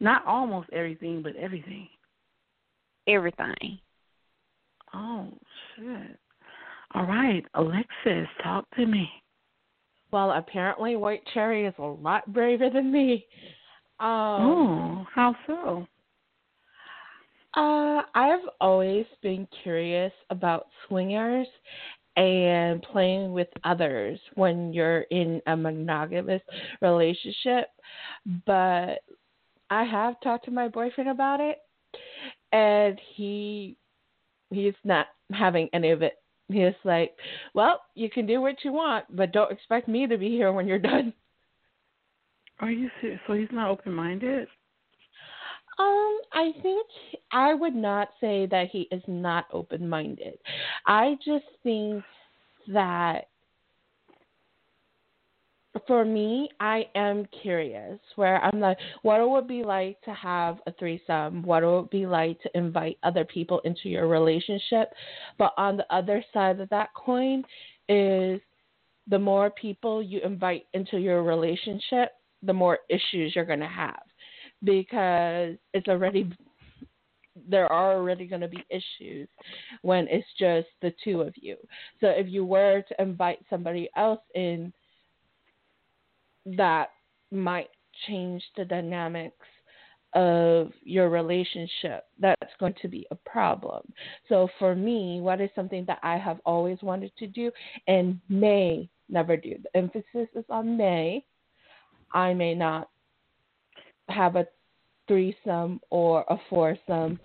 Not 0.00 0.26
almost 0.26 0.68
everything, 0.72 1.22
but 1.22 1.36
everything. 1.36 1.88
Everything. 3.06 3.78
Oh 4.94 5.28
shit. 5.76 6.18
All 6.94 7.06
right, 7.06 7.44
Alexis, 7.54 8.28
talk 8.42 8.66
to 8.76 8.86
me. 8.86 9.08
Well, 10.12 10.32
apparently 10.32 10.96
White 10.96 11.22
Cherry 11.32 11.64
is 11.64 11.74
a 11.78 11.82
lot 11.82 12.30
braver 12.32 12.68
than 12.68 12.92
me. 12.92 13.26
Um, 13.98 14.08
oh, 14.08 15.06
how 15.14 15.34
so? 15.46 15.86
Uh, 17.54 18.02
I've 18.14 18.46
always 18.60 19.06
been 19.22 19.46
curious 19.62 20.12
about 20.30 20.66
swingers 20.86 21.46
and 22.16 22.82
playing 22.82 23.32
with 23.32 23.48
others 23.64 24.18
when 24.34 24.72
you're 24.72 25.02
in 25.02 25.40
a 25.46 25.56
monogamous 25.56 26.42
relationship. 26.80 27.68
But 28.46 29.00
I 29.70 29.84
have 29.84 30.20
talked 30.22 30.44
to 30.46 30.50
my 30.50 30.68
boyfriend 30.68 31.08
about 31.08 31.40
it, 31.40 31.58
and 32.52 33.00
he 33.14 33.76
he's 34.50 34.74
not 34.84 35.06
having 35.32 35.68
any 35.72 35.90
of 35.90 36.02
it. 36.02 36.14
He's 36.52 36.74
like, 36.84 37.16
"Well, 37.54 37.80
you 37.94 38.10
can 38.10 38.26
do 38.26 38.40
what 38.40 38.64
you 38.64 38.72
want, 38.72 39.04
but 39.14 39.32
don't 39.32 39.52
expect 39.52 39.88
me 39.88 40.06
to 40.06 40.18
be 40.18 40.28
here 40.28 40.52
when 40.52 40.66
you're 40.66 40.78
done." 40.78 41.12
Are 42.60 42.70
you 42.70 42.90
serious? 43.00 43.20
So 43.26 43.32
he's 43.32 43.48
not 43.50 43.70
open 43.70 43.92
minded? 43.92 44.46
Um, 45.78 46.20
I 46.32 46.52
think 46.62 46.86
I 47.32 47.54
would 47.54 47.74
not 47.74 48.10
say 48.20 48.46
that 48.46 48.68
he 48.70 48.88
is 48.92 49.02
not 49.08 49.46
open 49.52 49.88
minded. 49.88 50.38
I 50.86 51.16
just 51.24 51.46
think 51.62 52.04
that 52.68 53.28
for 55.86 56.04
me, 56.04 56.50
I 56.60 56.86
am 56.94 57.26
curious 57.42 57.98
where 58.16 58.42
I'm 58.44 58.60
like, 58.60 58.78
what 59.02 59.20
it 59.20 59.28
would 59.28 59.48
be 59.48 59.62
like 59.62 60.00
to 60.02 60.12
have 60.12 60.58
a 60.66 60.72
threesome, 60.72 61.42
what 61.42 61.62
it 61.62 61.66
would 61.66 61.90
be 61.90 62.06
like 62.06 62.40
to 62.42 62.50
invite 62.54 62.98
other 63.02 63.24
people 63.24 63.60
into 63.64 63.88
your 63.88 64.06
relationship. 64.06 64.88
But 65.38 65.54
on 65.56 65.76
the 65.76 65.86
other 65.94 66.22
side 66.32 66.60
of 66.60 66.68
that 66.70 66.90
coin 66.94 67.42
is 67.88 68.40
the 69.08 69.18
more 69.18 69.50
people 69.50 70.02
you 70.02 70.20
invite 70.22 70.66
into 70.74 70.98
your 70.98 71.22
relationship, 71.22 72.10
the 72.42 72.52
more 72.52 72.78
issues 72.88 73.34
you're 73.34 73.44
going 73.44 73.60
to 73.60 73.66
have 73.66 74.02
because 74.64 75.56
it's 75.74 75.88
already 75.88 76.30
there 77.48 77.70
are 77.72 77.94
already 77.94 78.26
going 78.26 78.42
to 78.42 78.48
be 78.48 78.64
issues 78.68 79.28
when 79.80 80.06
it's 80.08 80.26
just 80.38 80.68
the 80.82 80.92
two 81.02 81.22
of 81.22 81.32
you. 81.36 81.56
So 82.00 82.08
if 82.08 82.28
you 82.28 82.44
were 82.44 82.82
to 82.88 83.02
invite 83.02 83.38
somebody 83.48 83.88
else 83.96 84.20
in 84.34 84.72
that 86.44 86.90
might 87.30 87.68
change 88.06 88.42
the 88.56 88.64
dynamics 88.64 89.46
of 90.14 90.72
your 90.82 91.08
relationship, 91.08 92.04
that's 92.18 92.52
going 92.60 92.74
to 92.82 92.88
be 92.88 93.06
a 93.10 93.14
problem. 93.14 93.82
So 94.28 94.48
for 94.58 94.74
me, 94.74 95.20
what 95.20 95.40
is 95.40 95.50
something 95.54 95.84
that 95.86 96.00
I 96.02 96.18
have 96.18 96.38
always 96.44 96.78
wanted 96.82 97.12
to 97.18 97.26
do 97.26 97.50
and 97.86 98.20
may 98.28 98.88
never 99.08 99.36
do? 99.36 99.56
The 99.62 99.76
emphasis 99.76 100.28
is 100.34 100.44
on 100.50 100.76
may. 100.76 101.24
I 102.12 102.34
may 102.34 102.54
not 102.54 102.90
have 104.08 104.36
a 104.36 104.46
threesome 105.08 105.80
or 105.90 106.24
a 106.28 106.36
foursome 106.50 107.18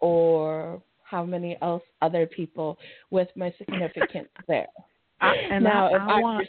or 0.00 0.82
how 1.02 1.24
many 1.24 1.58
else 1.60 1.82
other 2.00 2.26
people 2.26 2.78
with 3.10 3.28
my 3.36 3.52
significant 3.58 4.28
there. 4.48 4.66
I, 5.20 5.34
and 5.34 5.64
now, 5.64 5.88
I, 5.88 5.96
I, 5.96 6.16
I 6.16 6.20
want, 6.20 6.48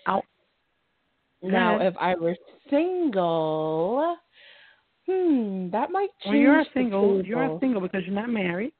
now 1.41 1.79
if 1.79 1.95
I 1.99 2.15
were 2.15 2.35
single, 2.69 4.15
hmm, 5.07 5.69
that 5.71 5.91
might 5.91 6.09
change. 6.23 6.25
Well, 6.25 6.35
you're 6.35 6.59
a 6.59 6.65
single. 6.73 7.25
You're 7.25 7.57
single 7.59 7.81
because 7.81 8.01
you're 8.05 8.15
not 8.15 8.29
married. 8.29 8.73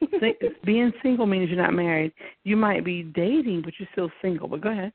Being 0.64 0.92
single 1.02 1.26
means 1.26 1.48
you're 1.48 1.60
not 1.60 1.74
married. 1.74 2.12
You 2.44 2.56
might 2.56 2.84
be 2.84 3.02
dating, 3.02 3.62
but 3.62 3.74
you're 3.78 3.88
still 3.92 4.10
single. 4.22 4.48
But 4.48 4.60
go 4.60 4.70
ahead. 4.70 4.92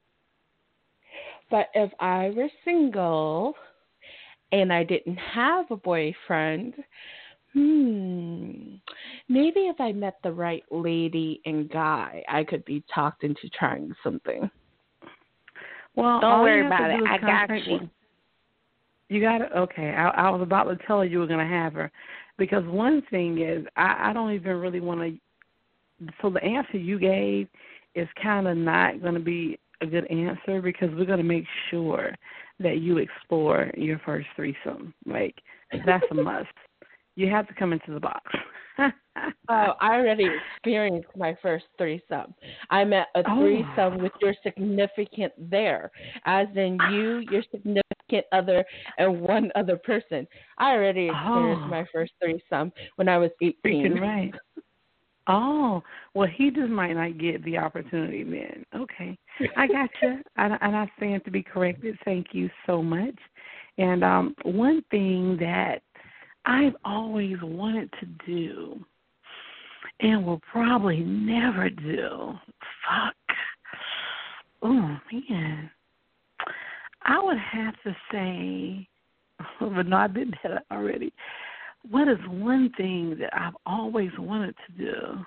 But 1.50 1.68
if 1.74 1.92
I 2.00 2.32
were 2.36 2.48
single 2.64 3.56
and 4.52 4.72
I 4.72 4.84
didn't 4.84 5.18
have 5.18 5.70
a 5.70 5.76
boyfriend, 5.76 6.76
hmm, 7.54 8.76
maybe 9.28 9.62
if 9.62 9.80
I 9.80 9.92
met 9.92 10.16
the 10.24 10.32
right 10.32 10.64
lady 10.72 11.42
and 11.46 11.70
guy, 11.70 12.24
I 12.30 12.44
could 12.46 12.64
be 12.64 12.84
talked 12.94 13.24
into 13.24 13.50
trying 13.58 13.94
something. 14.04 14.50
Well, 15.96 16.20
Don't 16.22 16.42
worry 16.42 16.58
you 16.58 16.64
have 16.64 16.78
to 16.78 16.86
about 16.86 16.92
it. 16.92 17.24
I 17.24 17.48
got 17.48 17.68
you. 17.68 17.90
You 19.10 19.22
got 19.22 19.42
it. 19.42 19.50
Okay, 19.56 19.90
I, 19.90 20.08
I 20.10 20.30
was 20.30 20.42
about 20.42 20.64
to 20.66 20.78
tell 20.88 21.00
her 21.00 21.06
you 21.06 21.20
were 21.20 21.28
going 21.28 21.46
to 21.46 21.54
have 21.54 21.74
her, 21.74 21.92
because 22.38 22.64
one 22.66 23.02
thing 23.12 23.42
is 23.42 23.66
I, 23.76 24.10
I 24.10 24.14
don't 24.14 24.32
even 24.32 24.56
really 24.58 24.80
want 24.80 25.02
to. 25.02 26.08
So 26.22 26.30
the 26.30 26.44
answer 26.44 26.78
you 26.78 26.98
gave 26.98 27.48
is 27.94 28.08
kind 28.22 28.48
of 28.48 28.58
not 28.58 29.02
going 29.02 29.16
to 29.16 29.20
be 29.20 29.60
a 29.82 29.86
good 29.86 30.10
answer 30.10 30.62
because 30.62 30.90
we're 30.96 31.06
going 31.06 31.18
to 31.18 31.24
make 31.24 31.46
sure 31.70 32.16
that 32.60 32.78
you 32.78 32.98
explore 32.98 33.70
your 33.76 34.00
first 34.06 34.28
threesome. 34.36 34.94
Like 35.06 35.36
that's 35.86 36.06
a 36.12 36.16
must. 36.16 36.48
You 37.16 37.30
have 37.30 37.48
to 37.48 37.54
come 37.54 37.74
into 37.74 37.94
the 37.94 38.00
box. 38.00 38.24
Oh, 39.50 39.74
I 39.82 39.96
already 39.96 40.30
experienced 40.56 41.10
my 41.18 41.38
first 41.42 41.66
threesome. 41.78 42.34
I 42.70 42.86
met 42.86 43.08
a 43.16 43.24
Oh. 43.28 43.40
threesome 43.42 43.98
with 44.02 44.14
your 44.22 44.34
significant 44.42 45.34
there, 45.38 45.92
as 46.26 46.48
in 46.56 46.80
you, 46.90 47.18
your 47.30 47.44
significant 47.52 48.26
other, 48.32 48.64
and 48.98 49.20
one 49.22 49.52
other 49.56 49.76
person. 49.78 50.26
I 50.58 50.72
already 50.72 51.10
experienced 51.10 51.66
Oh. 51.66 51.70
my 51.70 51.86
first 51.94 52.14
threesome 52.22 52.72
when 52.96 53.10
I 53.10 53.18
was 53.18 53.32
18. 53.42 54.00
Right. 54.00 54.34
Oh, 55.28 55.84
well, 56.14 56.28
he 56.28 56.50
just 56.50 56.70
might 56.70 56.94
not 56.94 57.18
get 57.18 57.44
the 57.44 57.58
opportunity 57.58 58.24
then. 58.24 58.66
Okay, 58.74 59.18
I 59.58 59.68
got 59.68 59.90
you, 60.02 60.24
and, 60.38 60.58
and 60.62 60.76
I 60.76 60.90
stand 60.98 61.26
to 61.26 61.32
be 61.32 61.44
corrected. 61.44 61.98
Thank 62.06 62.34
you 62.34 62.50
so 62.66 62.82
much. 62.82 63.16
And 63.78 64.04
um, 64.04 64.36
one 64.44 64.82
thing 64.90 65.38
that 65.38 65.84
I've 66.46 66.76
always 66.84 67.38
wanted 67.42 67.90
to 68.00 68.06
do, 68.26 68.84
and 70.00 70.26
will 70.26 70.42
probably 70.52 71.00
never 71.00 71.70
do, 71.70 72.34
fuck. 72.88 73.16
Oh 74.64 74.98
man, 75.12 75.70
I 77.04 77.24
would 77.24 77.38
have 77.38 77.74
to 77.84 77.96
say, 78.12 78.88
but 79.60 79.88
no, 79.88 79.98
I 79.98 80.08
did 80.08 80.34
that 80.44 80.66
already 80.72 81.12
what 81.90 82.08
is 82.08 82.18
one 82.28 82.72
thing 82.78 83.18
that 83.20 83.36
I've 83.36 83.56
always 83.66 84.12
wanted 84.18 84.56
to 84.68 84.86
do? 84.86 85.26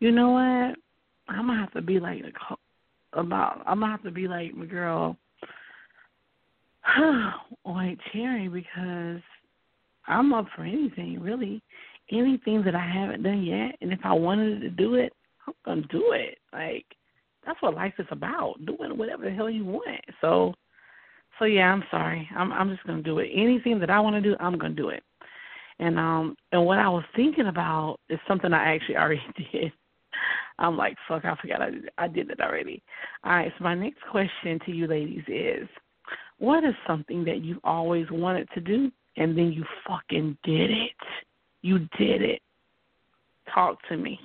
You 0.00 0.12
know 0.12 0.30
what? 0.30 0.76
I'm 1.28 1.46
gonna 1.46 1.58
have 1.58 1.72
to 1.72 1.82
be 1.82 1.98
like 1.98 2.22
about. 3.14 3.62
I'm 3.66 3.80
gonna 3.80 3.92
have 3.92 4.02
to 4.02 4.10
be 4.10 4.28
like 4.28 4.54
my 4.54 4.66
girl, 4.66 5.16
White 7.62 7.98
Cherry, 8.12 8.48
because 8.48 9.22
I'm 10.08 10.32
up 10.32 10.46
for 10.54 10.64
anything 10.64 11.20
really. 11.20 11.62
Anything 12.10 12.62
that 12.64 12.76
I 12.76 12.86
haven't 12.86 13.24
done 13.24 13.42
yet, 13.42 13.76
and 13.80 13.92
if 13.92 13.98
I 14.04 14.12
wanted 14.12 14.60
to 14.60 14.70
do 14.70 14.94
it, 14.94 15.12
I'm 15.46 15.54
gonna 15.64 15.82
do 15.90 16.12
it. 16.12 16.38
Like 16.52 16.86
that's 17.44 17.60
what 17.60 17.74
life 17.74 17.94
is 17.98 18.06
about, 18.10 18.54
doing 18.64 18.96
whatever 18.96 19.24
the 19.24 19.34
hell 19.34 19.50
you 19.50 19.64
want. 19.64 20.00
So, 20.20 20.54
so 21.38 21.44
yeah, 21.44 21.72
I'm 21.72 21.84
sorry. 21.90 22.28
I'm 22.36 22.52
I'm 22.52 22.70
just 22.70 22.86
gonna 22.86 23.02
do 23.02 23.18
it. 23.18 23.30
Anything 23.34 23.80
that 23.80 23.90
I 23.90 24.00
want 24.00 24.16
to 24.16 24.22
do, 24.22 24.36
I'm 24.38 24.56
gonna 24.58 24.74
do 24.74 24.90
it. 24.90 25.02
And 25.78 25.98
um 25.98 26.36
and 26.52 26.64
what 26.64 26.78
I 26.78 26.88
was 26.88 27.04
thinking 27.14 27.48
about 27.48 27.98
is 28.08 28.18
something 28.28 28.52
I 28.52 28.74
actually 28.74 28.96
already 28.98 29.22
did. 29.52 29.72
I'm 30.58 30.76
like, 30.76 30.96
fuck, 31.06 31.24
I 31.24 31.36
forgot 31.36 31.60
I 31.60 31.70
did, 31.70 31.90
I 31.98 32.08
did 32.08 32.30
it 32.30 32.40
already. 32.40 32.82
All 33.24 33.32
right, 33.32 33.52
so 33.58 33.64
my 33.64 33.74
next 33.74 34.00
question 34.10 34.58
to 34.64 34.72
you 34.72 34.86
ladies 34.86 35.24
is 35.28 35.68
what 36.38 36.64
is 36.64 36.74
something 36.86 37.24
that 37.24 37.42
you've 37.42 37.64
always 37.64 38.06
wanted 38.10 38.48
to 38.54 38.60
do 38.60 38.90
and 39.16 39.36
then 39.36 39.52
you 39.52 39.64
fucking 39.86 40.36
did 40.44 40.70
it? 40.70 40.90
You 41.62 41.80
did 41.98 42.22
it. 42.22 42.42
Talk 43.52 43.78
to 43.88 43.96
me. 43.96 44.18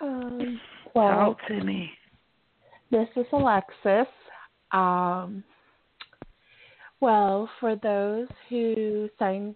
Um, 0.00 0.60
well, 0.94 1.10
Talk 1.10 1.48
to 1.48 1.64
me. 1.64 1.90
this 2.90 3.08
is 3.16 3.26
Alexis. 3.32 4.12
Um, 4.72 5.44
well, 7.00 7.48
for 7.60 7.76
those 7.76 8.28
who 8.48 9.08
sign, 9.18 9.54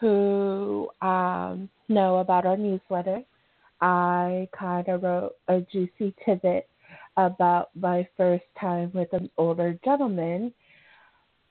who 0.00 0.88
um, 1.00 1.68
know 1.88 2.18
about 2.18 2.44
our 2.44 2.56
newsletter, 2.56 3.22
I 3.80 4.48
kind 4.58 4.88
of 4.88 5.02
wrote 5.02 5.34
a 5.48 5.60
juicy 5.60 6.14
tidbit 6.24 6.68
about 7.16 7.70
my 7.74 8.06
first 8.16 8.44
time 8.60 8.90
with 8.94 9.12
an 9.12 9.30
older 9.38 9.78
gentleman. 9.84 10.52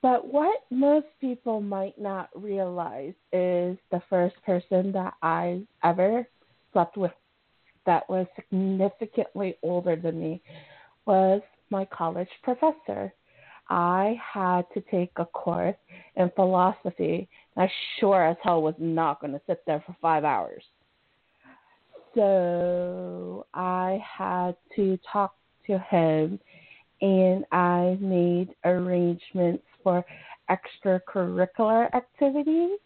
But 0.00 0.26
what 0.26 0.60
most 0.70 1.06
people 1.20 1.60
might 1.60 1.98
not 2.00 2.30
realize 2.34 3.14
is 3.32 3.76
the 3.90 4.02
first 4.08 4.36
person 4.46 4.92
that 4.92 5.14
I 5.22 5.62
ever 5.82 6.26
slept 6.72 6.96
with 6.96 7.12
that 7.84 8.08
was 8.08 8.26
significantly 8.36 9.56
older 9.62 9.96
than 9.96 10.20
me 10.20 10.42
was 11.06 11.40
my 11.70 11.84
college 11.86 12.28
professor. 12.42 13.12
I 13.70 14.18
had 14.32 14.62
to 14.74 14.80
take 14.90 15.10
a 15.16 15.24
course 15.24 15.76
in 16.16 16.30
philosophy. 16.36 17.28
And 17.56 17.64
I 17.64 17.72
sure 17.98 18.24
as 18.24 18.36
hell 18.42 18.62
was 18.62 18.74
not 18.78 19.20
going 19.20 19.32
to 19.32 19.40
sit 19.46 19.62
there 19.66 19.82
for 19.86 19.96
five 20.00 20.24
hours. 20.24 20.62
So 22.14 23.46
I 23.54 24.02
had 24.18 24.56
to 24.76 24.98
talk 25.10 25.34
to 25.66 25.78
him 25.78 26.38
and 27.00 27.44
I 27.52 27.96
made 28.00 28.54
arrangements 28.64 29.64
for 29.82 30.04
extracurricular 30.50 31.94
activities 31.94 32.78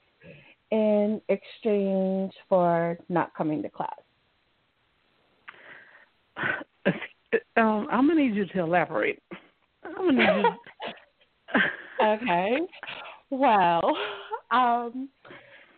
in 0.71 1.21
exchange 1.29 2.33
for 2.49 2.99
not 3.09 3.35
coming 3.35 3.63
to 3.63 3.69
class. 3.69 3.95
Um, 7.57 7.89
I'm 7.91 8.07
gonna 8.07 8.21
need 8.21 8.35
you 8.35 8.45
to 8.45 8.61
elaborate. 8.61 9.23
I'm 9.85 9.95
gonna 9.95 10.13
need 10.13 10.43
you. 10.43 10.53
okay. 12.05 12.59
Well, 13.31 13.97
um, 14.51 15.09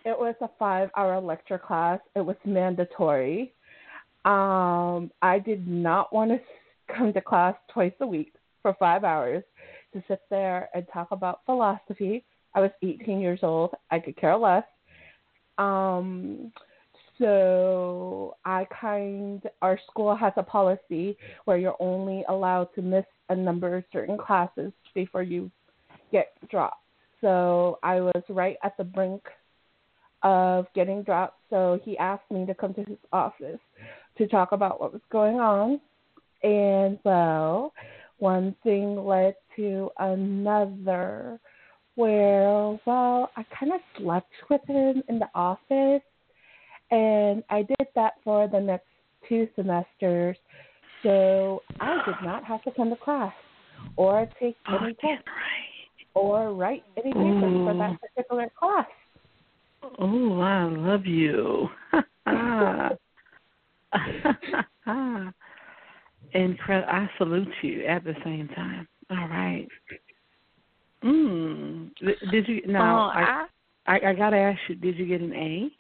it 0.05 0.19
was 0.19 0.35
a 0.40 0.49
five 0.59 0.90
hour 0.97 1.21
lecture 1.21 1.59
class. 1.59 2.01
It 2.14 2.21
was 2.21 2.37
mandatory. 2.45 3.53
Um, 4.25 5.11
I 5.23 5.38
did 5.45 5.67
not 5.67 6.12
want 6.12 6.31
to 6.31 6.40
come 6.95 7.12
to 7.12 7.21
class 7.21 7.55
twice 7.73 7.93
a 8.01 8.07
week. 8.07 8.33
for 8.62 8.75
five 8.79 9.05
hours 9.05 9.45
to 9.93 10.03
sit 10.09 10.21
there 10.31 10.69
and 10.75 10.87
talk 10.93 11.09
about 11.11 11.40
philosophy. 11.45 12.25
I 12.55 12.61
was 12.61 12.71
18 12.83 13.21
years 13.21 13.40
old. 13.43 13.75
I 13.90 13.99
could 13.99 14.17
care 14.17 14.37
less. 14.37 14.64
Um, 15.59 16.53
so 17.19 18.37
I 18.45 18.67
kind 18.81 19.43
our 19.62 19.79
school 19.90 20.17
has 20.17 20.33
a 20.37 20.43
policy 20.43 21.17
where 21.45 21.57
you're 21.57 21.77
only 21.79 22.25
allowed 22.29 22.69
to 22.75 22.83
miss 22.83 23.05
a 23.29 23.37
number 23.37 23.77
of 23.77 23.85
certain 23.93 24.19
classes 24.19 24.73
before 24.95 25.23
you 25.23 25.51
get 26.11 26.33
dropped. 26.51 26.83
So 27.21 27.79
I 27.83 28.01
was 28.01 28.23
right 28.29 28.57
at 28.64 28.77
the 28.77 28.85
brink 28.85 29.23
of 30.25 30.67
getting 30.75 31.03
dropped. 31.03 31.39
So 31.51 31.79
he 31.85 31.97
asked 31.99 32.29
me 32.31 32.45
to 32.47 32.55
come 32.55 32.75
to 32.75 32.83
his 32.83 32.99
office 33.13 33.61
to 34.19 34.27
talk 34.27 34.53
about 34.53 34.81
what 34.81 34.93
was 34.93 35.03
going 35.13 35.37
on. 35.37 35.81
And 36.43 36.99
so 37.03 37.73
one 38.19 38.57
thing 38.65 39.05
led 39.05 39.37
to 39.57 39.91
another 39.99 41.39
where, 41.95 42.79
well, 42.87 43.31
I 43.37 43.45
kind 43.59 43.73
of 43.73 43.81
slept 43.99 44.33
with 44.51 44.61
him 44.67 45.03
in 45.09 45.19
the 45.19 45.29
office. 45.35 46.03
And 46.91 47.43
I 47.51 47.63
did 47.63 47.89
that 47.95 48.15
for 48.25 48.49
the 48.49 48.61
next 48.61 48.87
two 49.29 49.49
semesters. 49.57 50.37
So 51.03 51.63
I 51.81 52.03
did 52.07 52.27
not 52.27 52.45
have 52.45 52.63
to 52.65 52.71
come 52.73 52.91
to 52.91 52.97
class 52.97 53.33
or 53.97 54.29
take 54.41 54.57
oh, 54.69 54.79
any 54.83 54.95
tests 54.95 55.25
right. 55.27 56.07
or 56.15 56.55
write 56.55 56.83
any 56.97 57.13
papers 57.13 57.45
Ooh. 57.45 57.67
for 57.67 57.75
that 57.75 57.93
mm. 57.93 57.99
particular 58.01 58.51
class. 58.59 58.87
Oh, 59.99 60.40
I 60.40 60.64
love 60.64 61.07
you. 61.07 61.68
Incredible. 66.33 66.90
I 66.90 67.11
salute 67.18 67.49
you 67.62 67.85
at 67.85 68.05
the 68.05 68.14
same 68.25 68.49
time. 68.49 68.88
All 69.11 69.29
right. 69.29 69.68
Mm. 71.05 71.90
Did 72.31 72.49
you 72.49 72.62
now? 72.66 73.09
Uh, 73.09 73.12
I, 73.12 73.47
I 73.87 74.01
I 74.11 74.14
gotta 74.14 74.37
ask 74.37 74.59
you. 74.68 74.75
Did 74.75 74.97
you 74.97 75.07
get 75.07 75.20
an 75.20 75.33
A? 75.35 75.70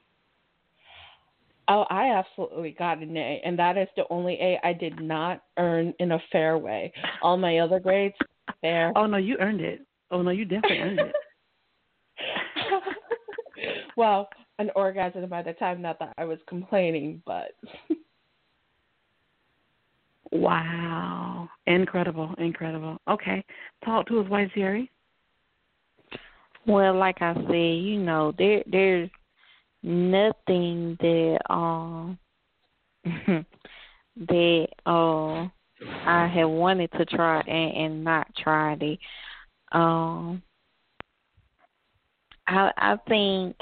Oh, 1.66 1.86
I 1.88 2.10
absolutely 2.10 2.72
got 2.78 2.98
an 2.98 3.16
A, 3.16 3.40
and 3.44 3.58
that 3.58 3.78
is 3.78 3.88
the 3.96 4.04
only 4.10 4.34
A 4.34 4.60
I 4.62 4.74
did 4.74 5.00
not 5.00 5.42
earn 5.56 5.94
in 5.98 6.12
a 6.12 6.18
fair 6.30 6.58
way. 6.58 6.92
All 7.22 7.38
my 7.38 7.58
other 7.58 7.80
grades, 7.80 8.14
fair. 8.60 8.92
Oh 8.94 9.06
no, 9.06 9.16
you 9.16 9.38
earned 9.40 9.62
it. 9.62 9.80
Oh 10.10 10.20
no, 10.20 10.30
you 10.30 10.44
definitely 10.44 10.78
earned 10.78 11.00
it. 11.00 11.14
Well, 13.96 14.28
an 14.58 14.70
orgasm 14.74 15.28
by 15.28 15.42
the 15.42 15.52
time, 15.54 15.82
not 15.82 15.98
that 15.98 16.14
I 16.18 16.24
was 16.24 16.38
complaining, 16.48 17.22
but. 17.26 17.52
wow, 20.32 21.48
incredible, 21.66 22.34
incredible. 22.38 22.98
Okay, 23.08 23.44
talk 23.84 24.06
to 24.08 24.20
us, 24.20 24.28
White 24.28 24.52
Cherry. 24.54 24.90
Well, 26.66 26.94
like 26.94 27.20
I 27.20 27.34
said, 27.34 27.52
you 27.52 28.00
know, 28.00 28.32
there 28.38 28.62
there's 28.66 29.10
nothing 29.82 30.96
that 31.00 31.38
um 31.50 32.18
that 34.16 34.66
uh 34.86 35.48
I 36.06 36.26
have 36.26 36.48
wanted 36.48 36.90
to 36.92 37.04
try 37.04 37.40
and, 37.40 37.76
and 37.76 38.04
not 38.04 38.34
tried 38.36 38.82
it. 38.82 38.98
Um 39.72 40.42
I 42.46 42.70
I 42.76 42.96
think 43.08 43.56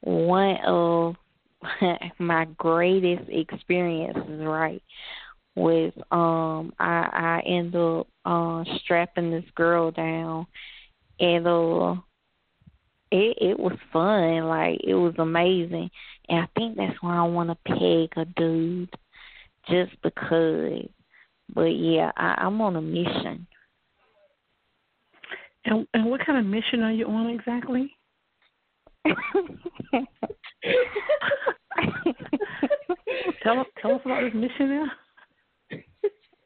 one 0.00 0.56
of 0.64 1.16
my 2.18 2.46
greatest 2.56 3.28
experiences, 3.28 4.40
right, 4.40 4.82
was 5.54 5.92
um 6.10 6.72
I 6.78 7.08
I 7.12 7.42
ended 7.46 7.76
up 7.76 8.06
uh 8.24 8.64
strapping 8.80 9.30
this 9.30 9.44
girl 9.56 9.90
down 9.90 10.46
and 11.18 11.46
uh 11.46 11.96
it 13.10 13.38
it 13.40 13.58
was 13.58 13.76
fun, 13.92 14.48
like 14.48 14.80
it 14.84 14.94
was 14.94 15.14
amazing. 15.18 15.90
And 16.28 16.40
I 16.40 16.48
think 16.56 16.76
that's 16.76 17.00
why 17.02 17.16
I 17.16 17.22
wanna 17.22 17.56
peg 17.66 18.12
a 18.16 18.24
dude 18.36 18.94
just 19.68 19.92
because. 20.02 20.88
But 21.54 21.74
yeah, 21.76 22.12
I, 22.16 22.34
I'm 22.38 22.60
on 22.60 22.76
a 22.76 22.82
mission. 22.82 23.46
And 25.64 25.86
and 25.94 26.06
what 26.06 26.24
kind 26.24 26.38
of 26.38 26.46
mission 26.46 26.82
are 26.82 26.92
you 26.92 27.06
on 27.06 27.30
exactly? 27.30 27.97
tell 33.42 33.60
us 33.60 33.66
tell 33.80 33.94
us 33.94 34.00
about 34.04 34.22
this 34.22 34.34
mission 34.34 34.68
now. 34.68 34.86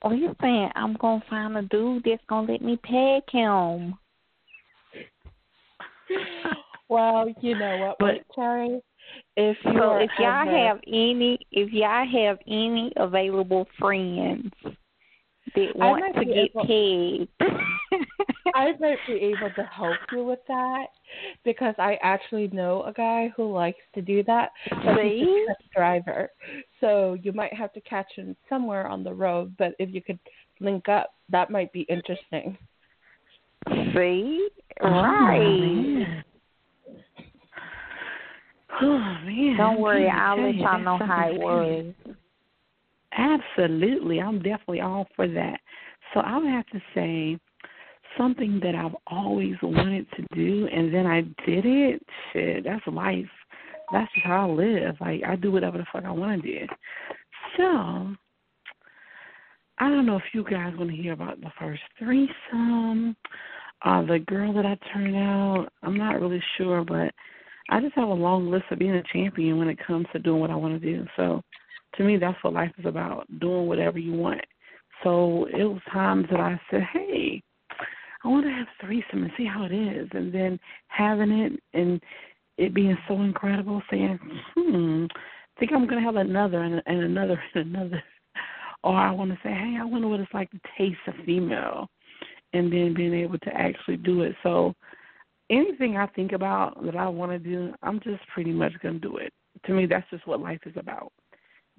Oh, 0.04 0.12
you 0.12 0.34
saying 0.40 0.70
I'm 0.74 0.94
gonna 0.94 1.22
find 1.30 1.56
a 1.56 1.62
dude 1.62 2.02
that's 2.04 2.22
gonna 2.28 2.52
let 2.52 2.62
me 2.62 2.76
peg 2.76 3.22
him? 3.30 3.94
well, 6.88 7.28
you 7.40 7.58
know 7.58 7.78
what, 7.78 7.96
but 7.98 8.22
Terry, 8.34 8.80
if 9.36 9.56
you 9.64 9.72
so 9.78 9.96
if 9.96 10.10
y'all 10.18 10.46
have 10.46 10.78
any, 10.86 11.38
if 11.52 11.72
y'all 11.72 12.06
have 12.06 12.38
any 12.46 12.92
available 12.96 13.66
friends 13.78 14.50
that 15.54 15.76
want 15.76 16.16
to 16.16 16.24
get 16.24 16.36
able... 16.36 16.66
pegged. 16.66 17.52
I 18.54 18.72
might 18.78 18.98
be 19.06 19.14
able 19.14 19.50
to 19.56 19.62
help 19.64 19.96
you 20.12 20.24
with 20.24 20.40
that 20.48 20.86
because 21.44 21.74
I 21.78 21.98
actually 22.02 22.48
know 22.48 22.82
a 22.82 22.92
guy 22.92 23.32
who 23.36 23.50
likes 23.52 23.80
to 23.94 24.02
do 24.02 24.22
that. 24.24 24.50
But 24.70 25.04
he's 25.04 25.26
a 25.26 25.46
truck 25.46 25.58
driver, 25.74 26.30
so 26.80 27.14
you 27.22 27.32
might 27.32 27.54
have 27.54 27.72
to 27.74 27.80
catch 27.80 28.12
him 28.14 28.36
somewhere 28.48 28.86
on 28.86 29.04
the 29.04 29.14
road. 29.14 29.54
But 29.58 29.74
if 29.78 29.94
you 29.94 30.02
could 30.02 30.18
link 30.60 30.88
up, 30.88 31.14
that 31.30 31.50
might 31.50 31.72
be 31.72 31.82
interesting. 31.82 32.56
See, 33.68 34.48
right. 34.82 36.06
Oh 38.80 38.96
man! 38.96 39.56
Don't 39.58 39.80
worry, 39.80 40.08
I'll 40.08 40.42
let 40.42 40.54
y'all 40.54 40.80
know 40.80 40.96
how 40.96 41.28
it 41.28 41.38
was. 41.38 41.92
Absolutely, 43.16 44.20
I'm 44.20 44.38
definitely 44.38 44.80
all 44.80 45.06
for 45.14 45.28
that. 45.28 45.60
So 46.12 46.20
I 46.20 46.38
would 46.38 46.48
have 46.48 46.66
to 46.66 46.80
say 46.94 47.38
something 48.16 48.60
that 48.62 48.74
I've 48.74 48.96
always 49.06 49.54
wanted 49.62 50.06
to 50.12 50.26
do, 50.34 50.68
and 50.72 50.92
then 50.92 51.06
I 51.06 51.22
did 51.46 51.64
it. 51.64 52.02
Shit, 52.32 52.64
that's 52.64 52.86
life. 52.86 53.24
That's 53.92 54.12
just 54.14 54.26
how 54.26 54.48
I 54.48 54.52
live. 54.52 54.96
Like 55.00 55.22
I 55.26 55.36
do 55.36 55.52
whatever 55.52 55.78
the 55.78 55.86
fuck 55.92 56.04
I 56.04 56.10
want 56.10 56.42
to 56.42 56.48
do. 56.60 56.66
So 57.56 58.14
I 59.78 59.88
don't 59.88 60.06
know 60.06 60.16
if 60.16 60.22
you 60.32 60.44
guys 60.44 60.74
want 60.76 60.90
to 60.90 60.96
hear 60.96 61.12
about 61.12 61.40
the 61.40 61.52
first 61.58 61.82
threesome. 61.98 63.16
Uh, 63.84 64.02
the 64.02 64.20
girl 64.20 64.52
that 64.52 64.64
I 64.64 64.78
turned 64.92 65.16
out, 65.16 65.66
I'm 65.82 65.96
not 65.96 66.20
really 66.20 66.42
sure, 66.56 66.84
but 66.84 67.12
I 67.68 67.80
just 67.80 67.94
have 67.96 68.08
a 68.08 68.12
long 68.12 68.50
list 68.50 68.66
of 68.70 68.78
being 68.78 68.94
a 68.94 69.02
champion 69.12 69.58
when 69.58 69.68
it 69.68 69.84
comes 69.84 70.06
to 70.12 70.18
doing 70.18 70.40
what 70.40 70.50
I 70.50 70.54
want 70.54 70.80
to 70.80 70.94
do. 70.94 71.04
So 71.16 71.42
to 71.96 72.04
me, 72.04 72.16
that's 72.16 72.42
what 72.42 72.54
life 72.54 72.72
is 72.78 72.86
about, 72.86 73.26
doing 73.40 73.66
whatever 73.66 73.98
you 73.98 74.12
want. 74.12 74.40
So 75.02 75.46
it 75.52 75.64
was 75.64 75.80
times 75.92 76.26
that 76.30 76.40
I 76.40 76.60
said, 76.70 76.82
hey, 76.92 77.42
I 78.24 78.28
want 78.28 78.44
to 78.44 78.52
have 78.52 78.66
a 78.66 78.86
threesome 78.86 79.24
and 79.24 79.32
see 79.36 79.44
how 79.44 79.64
it 79.64 79.72
is, 79.72 80.08
and 80.12 80.32
then 80.32 80.58
having 80.88 81.30
it 81.30 81.60
and 81.74 82.00
it 82.58 82.74
being 82.74 82.96
so 83.08 83.20
incredible, 83.22 83.82
saying, 83.90 84.18
hmm, 84.54 85.06
I 85.10 85.60
think 85.60 85.72
I'm 85.72 85.86
going 85.86 86.00
to 86.00 86.06
have 86.06 86.16
another 86.16 86.62
and, 86.62 86.82
and 86.86 87.02
another 87.02 87.42
and 87.54 87.74
another. 87.74 88.02
Or 88.84 88.96
I 88.96 89.10
want 89.10 89.30
to 89.30 89.38
say, 89.42 89.50
hey, 89.50 89.76
I 89.80 89.84
wonder 89.84 90.08
what 90.08 90.20
it's 90.20 90.34
like 90.34 90.50
to 90.50 90.60
taste 90.76 90.98
a 91.06 91.24
female, 91.24 91.88
and 92.52 92.72
then 92.72 92.94
being 92.94 93.14
able 93.14 93.38
to 93.38 93.54
actually 93.54 93.96
do 93.96 94.22
it. 94.22 94.34
So 94.42 94.74
anything 95.50 95.96
I 95.96 96.06
think 96.08 96.32
about 96.32 96.84
that 96.84 96.96
I 96.96 97.08
want 97.08 97.32
to 97.32 97.38
do, 97.38 97.72
I'm 97.82 98.00
just 98.00 98.22
pretty 98.34 98.52
much 98.52 98.72
going 98.82 99.00
to 99.00 99.08
do 99.08 99.16
it. 99.18 99.32
To 99.66 99.72
me, 99.72 99.86
that's 99.86 100.08
just 100.10 100.26
what 100.26 100.40
life 100.40 100.60
is 100.66 100.74
about, 100.76 101.12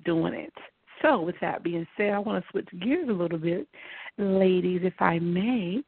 doing 0.06 0.34
it. 0.34 0.54
So, 1.02 1.22
with 1.22 1.36
that 1.42 1.64
being 1.64 1.86
said, 1.98 2.14
I 2.14 2.20
want 2.20 2.44
to 2.44 2.52
switch 2.52 2.70
gears 2.82 3.10
a 3.10 3.14
little 3.14 3.38
bit, 3.38 3.68
ladies, 4.18 4.82
if 4.84 4.94
I 5.00 5.20
may 5.20 5.84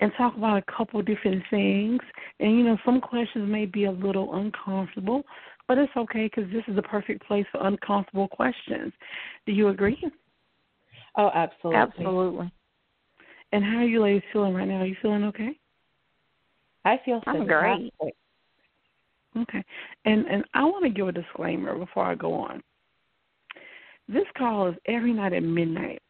and 0.00 0.12
talk 0.16 0.36
about 0.36 0.58
a 0.58 0.72
couple 0.76 1.00
different 1.02 1.42
things. 1.50 2.00
And 2.40 2.58
you 2.58 2.64
know, 2.64 2.76
some 2.84 3.00
questions 3.00 3.48
may 3.48 3.66
be 3.66 3.84
a 3.84 3.90
little 3.90 4.34
uncomfortable, 4.34 5.22
but 5.68 5.78
it's 5.78 5.92
okay 5.96 6.24
because 6.24 6.50
this 6.52 6.62
is 6.68 6.76
the 6.76 6.82
perfect 6.82 7.26
place 7.26 7.46
for 7.52 7.66
uncomfortable 7.66 8.28
questions. 8.28 8.92
Do 9.46 9.52
you 9.52 9.68
agree? 9.68 9.98
Oh, 11.16 11.30
absolutely. 11.34 11.80
Absolutely. 11.80 12.52
And 13.52 13.64
how 13.64 13.78
are 13.78 13.84
you 13.84 14.02
ladies 14.02 14.22
feeling 14.32 14.54
right 14.54 14.66
now? 14.66 14.80
Are 14.80 14.86
you 14.86 14.96
feeling 15.00 15.24
okay? 15.24 15.58
I 16.84 17.00
feel 17.04 17.22
I'm 17.26 17.46
great. 17.46 17.92
Okay. 19.36 19.64
And 20.04 20.26
and 20.26 20.44
I 20.54 20.64
want 20.64 20.84
to 20.84 20.90
give 20.90 21.08
a 21.08 21.12
disclaimer 21.12 21.76
before 21.76 22.04
I 22.04 22.14
go 22.14 22.34
on. 22.34 22.62
This 24.08 24.24
call 24.36 24.68
is 24.68 24.76
every 24.86 25.12
night 25.12 25.32
at 25.32 25.42
midnight. 25.42 26.00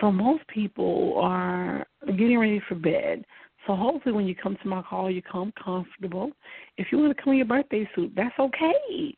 So 0.00 0.12
most 0.12 0.46
people 0.48 1.18
are 1.20 1.84
getting 2.06 2.38
ready 2.38 2.62
for 2.68 2.76
bed. 2.76 3.24
So 3.66 3.74
hopefully 3.74 4.14
when 4.14 4.26
you 4.26 4.34
come 4.34 4.56
to 4.62 4.68
my 4.68 4.82
call, 4.82 5.10
you 5.10 5.20
come 5.20 5.52
comfortable. 5.62 6.30
If 6.78 6.86
you 6.90 6.98
want 6.98 7.16
to 7.16 7.22
come 7.22 7.32
in 7.32 7.38
your 7.38 7.46
birthday 7.46 7.88
suit, 7.94 8.12
that's 8.16 8.38
okay. 8.38 9.14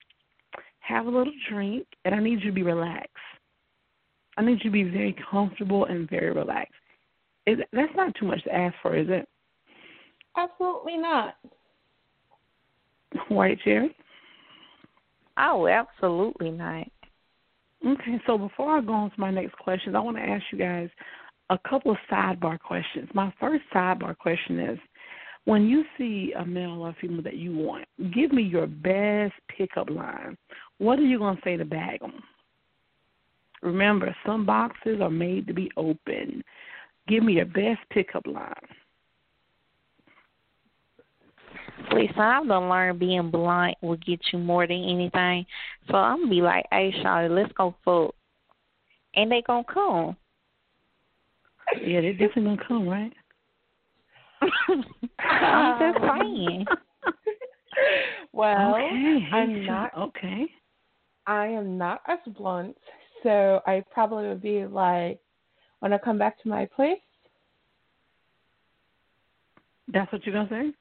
Have 0.80 1.06
a 1.06 1.10
little 1.10 1.32
drink, 1.48 1.86
and 2.04 2.14
I 2.14 2.20
need 2.20 2.40
you 2.40 2.50
to 2.50 2.52
be 2.52 2.62
relaxed. 2.62 3.10
I 4.36 4.42
need 4.42 4.58
you 4.64 4.70
to 4.70 4.70
be 4.70 4.82
very 4.84 5.14
comfortable 5.30 5.84
and 5.84 6.08
very 6.10 6.32
relaxed. 6.32 6.74
Is 7.46 7.58
that's 7.72 7.92
not 7.94 8.14
too 8.14 8.26
much 8.26 8.42
to 8.44 8.54
ask 8.54 8.74
for, 8.82 8.96
is 8.96 9.06
it? 9.10 9.28
Absolutely 10.36 10.96
not. 10.96 11.36
White 13.34 13.58
cherry. 13.64 13.94
Oh, 15.38 15.66
absolutely 15.66 16.50
not. 16.50 16.86
Okay, 17.86 18.20
so 18.26 18.38
before 18.38 18.76
I 18.76 18.80
go 18.80 18.92
on 18.92 19.10
to 19.10 19.20
my 19.20 19.30
next 19.30 19.56
questions, 19.58 19.96
I 19.96 20.00
want 20.00 20.16
to 20.16 20.22
ask 20.22 20.44
you 20.52 20.58
guys 20.58 20.88
a 21.50 21.58
couple 21.68 21.90
of 21.90 21.96
sidebar 22.10 22.60
questions. 22.60 23.08
My 23.14 23.32
first 23.40 23.64
sidebar 23.74 24.16
question 24.16 24.60
is 24.60 24.78
when 25.44 25.66
you 25.66 25.84
see 25.98 26.32
a 26.38 26.44
male 26.44 26.82
or 26.82 26.94
female 27.00 27.22
that 27.22 27.36
you 27.36 27.56
want, 27.56 27.86
give 28.14 28.32
me 28.32 28.42
your 28.42 28.66
best 28.66 29.34
pickup 29.48 29.90
line. 29.90 30.36
What 30.78 30.98
are 30.98 31.04
you 31.04 31.18
going 31.18 31.36
to 31.36 31.42
say 31.42 31.56
to 31.56 31.64
bag 31.64 32.00
them? 32.00 32.22
Remember, 33.62 34.14
some 34.24 34.46
boxes 34.46 35.00
are 35.00 35.10
made 35.10 35.46
to 35.46 35.54
be 35.54 35.70
open. 35.76 36.42
Give 37.08 37.24
me 37.24 37.34
your 37.34 37.46
best 37.46 37.80
pickup 37.90 38.26
line. 38.26 38.54
Listen, 41.90 42.20
I've 42.20 42.46
done 42.46 42.68
learned 42.68 42.98
being 42.98 43.30
blunt 43.30 43.76
will 43.80 43.96
get 43.96 44.20
you 44.32 44.38
more 44.38 44.66
than 44.66 44.84
anything. 44.84 45.46
So 45.88 45.96
I'm 45.96 46.20
gonna 46.20 46.30
be 46.30 46.42
like, 46.42 46.66
hey, 46.70 46.94
Charlie, 47.02 47.28
let's 47.34 47.52
go 47.52 47.74
fuck. 47.84 48.14
And 49.14 49.30
they 49.30 49.42
gonna 49.42 49.64
come. 49.64 50.16
Yeah, 51.84 52.00
they 52.00 52.12
definitely 52.12 52.56
gonna 52.56 52.68
come, 52.68 52.88
right? 52.88 53.12
I'm 55.18 55.92
just 55.92 56.04
saying. 56.04 56.66
well, 58.32 58.74
okay. 58.74 59.28
I'm 59.32 59.66
not 59.66 59.96
okay. 59.96 60.46
I 61.26 61.46
am 61.46 61.78
not 61.78 62.00
as 62.08 62.18
blunt, 62.36 62.76
so 63.22 63.60
I 63.66 63.84
probably 63.92 64.28
would 64.28 64.42
be 64.42 64.66
like, 64.66 65.20
when 65.80 65.92
I 65.92 65.98
come 65.98 66.18
back 66.18 66.40
to 66.42 66.48
my 66.48 66.66
place. 66.66 66.98
That's 69.92 70.10
what 70.12 70.24
you're 70.24 70.34
gonna 70.34 70.48
say. 70.48 70.72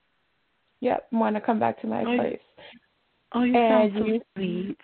Yep, 0.81 1.07
want 1.11 1.35
to 1.35 1.41
come 1.41 1.59
back 1.59 1.79
to 1.81 1.87
my 1.87 2.01
Oh, 2.03 2.15
place. 2.17 2.39
Oh, 3.33 3.43
you 3.43 3.55
And 3.55 3.93
sound 3.93 4.03
so 4.03 4.05
you- 4.13 4.21
sweet. 4.35 4.77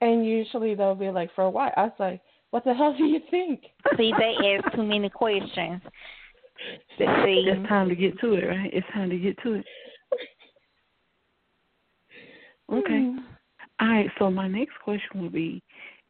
And 0.00 0.26
usually 0.26 0.74
they'll 0.74 0.94
be 0.94 1.10
like, 1.10 1.30
for 1.34 1.48
what? 1.48 1.72
I 1.76 1.84
was 1.84 1.92
like, 1.98 2.20
what 2.50 2.64
the 2.64 2.74
hell 2.74 2.94
do 2.96 3.04
you 3.04 3.20
think? 3.30 3.62
See, 3.96 4.12
they 4.18 4.58
ask 4.58 4.74
too 4.74 4.82
many 4.82 5.08
questions. 5.08 5.80
See, 6.98 7.04
It's 7.04 7.68
time 7.68 7.88
to 7.88 7.94
get 7.94 8.18
to 8.20 8.34
it, 8.34 8.44
right? 8.46 8.70
It's 8.72 8.86
time 8.92 9.10
to 9.10 9.18
get 9.18 9.40
to 9.42 9.54
it. 9.54 9.64
Okay. 12.72 12.92
Mm. 12.92 13.18
All 13.80 13.88
right, 13.88 14.10
so 14.18 14.30
my 14.30 14.48
next 14.48 14.72
question 14.82 15.22
would 15.22 15.32
be 15.32 15.62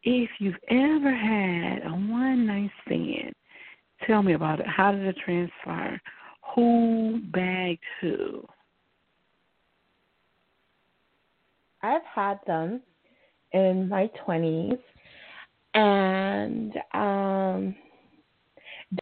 if 0.05 0.31
you've 0.38 0.55
ever 0.70 1.12
had 1.14 1.85
a 1.85 1.90
one 1.90 2.46
night 2.46 2.70
stand, 2.87 3.33
tell 4.07 4.22
me 4.22 4.35
about 4.35 4.61
it. 4.61 4.66
How 4.68 4.92
did 4.92 5.05
it 5.05 5.16
transpire? 5.25 6.01
Who 6.55 7.20
bagged 7.33 7.83
who? 8.01 8.44
I've 11.87 12.03
had 12.12 12.40
them 12.46 12.81
in 13.53 13.88
my 13.88 14.11
twenties, 14.25 14.79
and 15.75 16.72
um, 16.92 17.77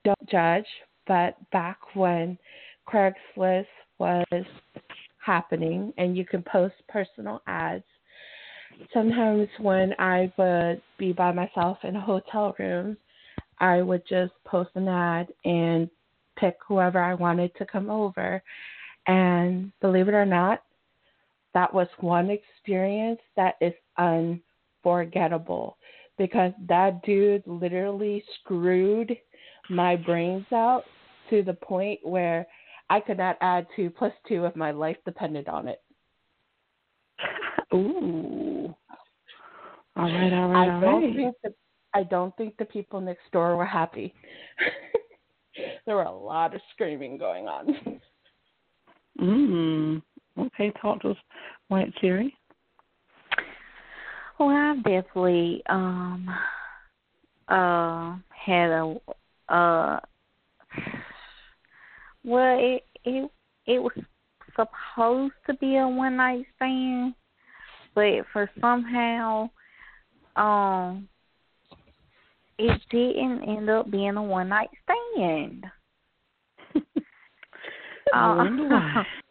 don't 0.04 0.28
judge. 0.30 0.66
But 1.06 1.36
back 1.50 1.78
when 1.94 2.38
Craigslist 2.86 3.66
was 3.98 4.44
happening, 5.24 5.92
and 5.96 6.16
you 6.16 6.24
can 6.24 6.42
post 6.42 6.74
personal 6.88 7.40
ads, 7.46 7.84
sometimes 8.92 9.48
when 9.58 9.94
I 9.98 10.32
would 10.36 10.82
be 10.98 11.12
by 11.12 11.32
myself 11.32 11.78
in 11.84 11.96
a 11.96 12.00
hotel 12.00 12.54
room, 12.58 12.96
I 13.60 13.82
would 13.82 14.02
just 14.06 14.32
post 14.44 14.70
an 14.74 14.88
ad 14.88 15.28
and 15.44 15.88
pick 16.36 16.56
whoever 16.66 16.98
I 16.98 17.14
wanted 17.14 17.54
to 17.56 17.66
come 17.66 17.88
over. 17.88 18.42
And 19.06 19.72
believe 19.80 20.08
it 20.08 20.14
or 20.14 20.26
not, 20.26 20.62
that 21.54 21.72
was 21.72 21.88
one 22.00 22.30
experience 22.30 23.20
that 23.36 23.54
is 23.60 23.72
unforgettable 23.96 25.76
because 26.18 26.52
that 26.68 27.02
dude 27.02 27.42
literally 27.46 28.22
screwed 28.40 29.16
my 29.70 29.96
brains 29.96 30.46
out 30.52 30.84
to 31.30 31.42
the 31.42 31.54
point 31.54 31.98
where 32.02 32.46
I 32.90 33.00
could 33.00 33.18
not 33.18 33.38
add 33.40 33.66
two 33.74 33.90
plus 33.90 34.12
two 34.28 34.44
if 34.44 34.54
my 34.54 34.70
life 34.70 34.96
depended 35.04 35.48
on 35.48 35.68
it. 35.68 35.80
Ooh. 37.72 38.74
All 39.96 40.04
right, 40.04 40.32
all 40.32 40.48
right, 40.48 40.68
I 40.68 40.80
don't 40.80 41.02
right. 41.02 41.16
think 41.16 41.34
the 41.42 41.54
I 41.94 42.02
don't 42.02 42.36
think 42.36 42.56
the 42.56 42.64
people 42.64 43.00
next 43.00 43.30
door 43.32 43.56
were 43.56 43.64
happy. 43.64 44.12
there 45.86 45.94
were 45.94 46.02
a 46.02 46.12
lot 46.12 46.54
of 46.54 46.60
screaming 46.72 47.16
going 47.16 47.46
on. 47.46 48.00
Mm. 49.20 50.02
Okay, 50.38 50.72
talk 50.80 51.00
to 51.02 51.10
us, 51.10 51.16
White 51.68 51.94
Cherry. 52.00 52.36
Well, 54.38 54.48
I've 54.48 54.82
definitely 54.82 55.62
um 55.68 56.28
uh 57.48 58.16
had 58.30 58.70
a 58.70 58.96
uh 59.48 60.00
well 62.24 62.58
it 62.58 62.84
it 63.04 63.30
it 63.66 63.78
was 63.82 63.92
supposed 64.56 65.34
to 65.46 65.54
be 65.54 65.76
a 65.76 65.86
one 65.86 66.16
night 66.16 66.46
stand 66.56 67.14
but 67.94 68.24
for 68.32 68.50
somehow 68.60 69.48
um 70.36 71.08
it 72.58 72.80
didn't 72.90 73.42
end 73.48 73.68
up 73.68 73.90
being 73.90 74.16
a 74.16 74.22
one 74.22 74.48
night 74.48 74.70
stand. 74.82 75.66
I 78.14 78.34
wonder 78.34 78.68
why. 78.68 79.04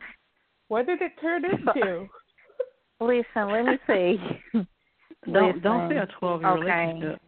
What 0.74 0.88
did 0.88 1.04
it 1.04 1.12
turn 1.22 1.46
into? 1.46 2.10
Listen, 3.00 3.52
let 3.52 3.64
me 3.64 3.78
see. 3.86 4.18
Don't 5.32 5.62
don't 5.62 5.88
say 5.88 5.98
a 5.98 6.02
Listen, 6.02 6.16
twelve 6.20 6.42
year 6.42 6.50
okay. 6.50 6.62
relationship. 6.62 7.22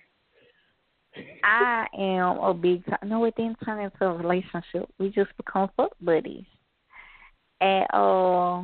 I 1.44 1.86
am 1.98 2.40
a 2.40 2.54
big 2.56 2.84
time. 2.88 3.08
No, 3.08 3.24
it 3.24 3.36
didn't 3.36 3.58
turn 3.64 3.84
into 3.84 4.04
a 4.04 4.14
relationship. 4.14 4.90
We 4.98 5.10
just 5.10 5.30
become 5.38 5.70
fuck 5.78 5.92
buddies. 6.02 6.44
And 7.62 7.86
uh, 7.94 8.64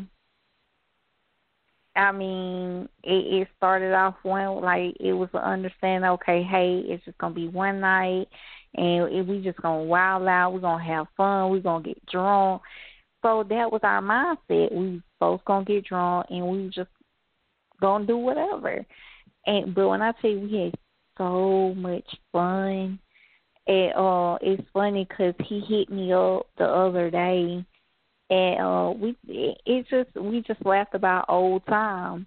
I 1.95 2.11
mean, 2.11 2.89
it, 3.03 3.41
it 3.41 3.47
started 3.55 3.93
off 3.93 4.15
one 4.23 4.61
like 4.61 4.95
it 4.99 5.13
was 5.13 5.29
an 5.33 5.41
understanding. 5.41 6.09
Okay, 6.09 6.41
hey, 6.41 6.81
it's 6.87 7.05
just 7.05 7.19
gonna 7.19 7.35
be 7.35 7.47
one 7.47 7.79
night, 7.79 8.27
and 8.73 9.13
it, 9.13 9.27
we 9.27 9.43
just 9.43 9.61
gonna 9.61 9.83
wild 9.83 10.27
out. 10.27 10.53
We're 10.53 10.59
gonna 10.59 10.83
have 10.83 11.05
fun. 11.15 11.51
We're 11.51 11.59
gonna 11.59 11.83
get 11.83 12.03
drunk. 12.07 12.63
So 13.21 13.43
that 13.49 13.71
was 13.71 13.81
our 13.83 14.01
mindset. 14.01 14.71
We 14.73 15.01
both 15.19 15.43
gonna 15.45 15.65
get 15.65 15.85
drunk, 15.85 16.27
and 16.29 16.47
we 16.47 16.69
just 16.69 16.89
gonna 17.79 18.05
do 18.05 18.17
whatever. 18.17 18.85
And 19.45 19.73
but 19.75 19.89
when 19.89 20.01
I 20.01 20.11
tell 20.13 20.31
you 20.31 20.39
we 20.39 20.63
had 20.63 20.73
so 21.17 21.73
much 21.75 22.05
fun. 22.31 22.99
And 23.67 23.93
uh, 23.93 24.37
it's 24.41 24.67
funny 24.73 25.05
'cause 25.05 25.35
he 25.45 25.59
hit 25.59 25.89
me 25.89 26.11
up 26.11 26.47
the 26.57 26.65
other 26.65 27.11
day, 27.11 27.63
and 28.31 28.59
uh, 28.59 28.93
we 28.99 29.15
it, 29.27 29.61
it 29.65 29.87
just 29.87 30.15
we 30.15 30.41
just 30.41 30.65
laughed 30.65 30.95
about 30.95 31.25
old 31.29 31.65
times. 31.67 32.25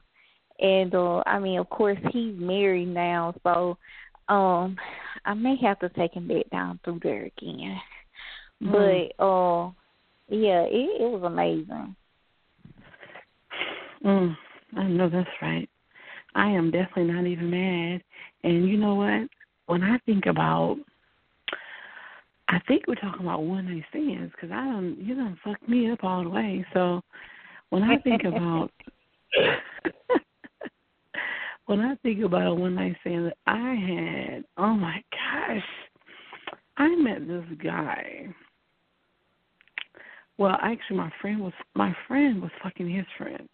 And 0.60 0.94
uh, 0.94 1.24
I 1.26 1.40
mean, 1.40 1.58
of 1.58 1.68
course, 1.70 1.98
he's 2.12 2.36
married 2.36 2.86
now, 2.86 3.34
so 3.42 3.76
um, 4.28 4.76
I 5.24 5.34
may 5.34 5.56
have 5.56 5.80
to 5.80 5.88
take 5.88 6.14
him 6.14 6.28
back 6.28 6.48
down 6.50 6.78
through 6.84 7.00
there 7.02 7.24
again. 7.24 7.80
Mm. 8.62 9.10
But 9.18 9.24
uh, 9.24 9.72
yeah, 10.28 10.62
it, 10.62 11.02
it 11.02 11.10
was 11.10 11.22
amazing. 11.24 11.94
Mm, 14.04 14.36
I 14.76 14.84
know 14.84 15.08
that's 15.08 15.28
right. 15.40 15.68
I 16.34 16.48
am 16.48 16.70
definitely 16.70 17.12
not 17.12 17.26
even 17.26 17.50
mad. 17.50 18.02
And 18.42 18.68
you 18.68 18.76
know 18.76 18.94
what? 18.94 19.28
When 19.66 19.82
I 19.82 19.98
think 20.04 20.26
about, 20.26 20.76
I 22.48 22.58
think 22.68 22.86
we're 22.86 22.96
talking 22.96 23.22
about 23.22 23.44
one 23.44 23.66
night 23.66 23.84
stands 23.90 24.32
because 24.32 24.50
I 24.52 24.64
don't, 24.64 24.98
you 24.98 25.14
don't 25.14 25.38
fuck 25.42 25.66
me 25.68 25.90
up 25.90 26.04
all 26.04 26.22
the 26.22 26.30
way. 26.30 26.66
So 26.74 27.00
when 27.70 27.82
I 27.82 27.96
think 27.98 28.24
about, 28.24 28.70
when 31.66 31.80
I 31.80 31.94
think 32.02 32.22
about 32.22 32.46
a 32.46 32.54
one 32.54 32.74
night 32.74 32.96
stand 33.00 33.26
that 33.26 33.36
I 33.46 33.74
had, 33.74 34.44
oh 34.58 34.74
my 34.74 35.02
gosh, 35.10 35.64
I 36.76 36.94
met 36.96 37.26
this 37.26 37.44
guy. 37.62 38.26
Well, 40.36 40.56
actually, 40.62 40.96
my 40.96 41.12
friend 41.20 41.40
was 41.40 41.52
my 41.74 41.94
friend 42.08 42.42
was 42.42 42.50
fucking 42.62 42.90
his 42.90 43.06
friend. 43.16 43.48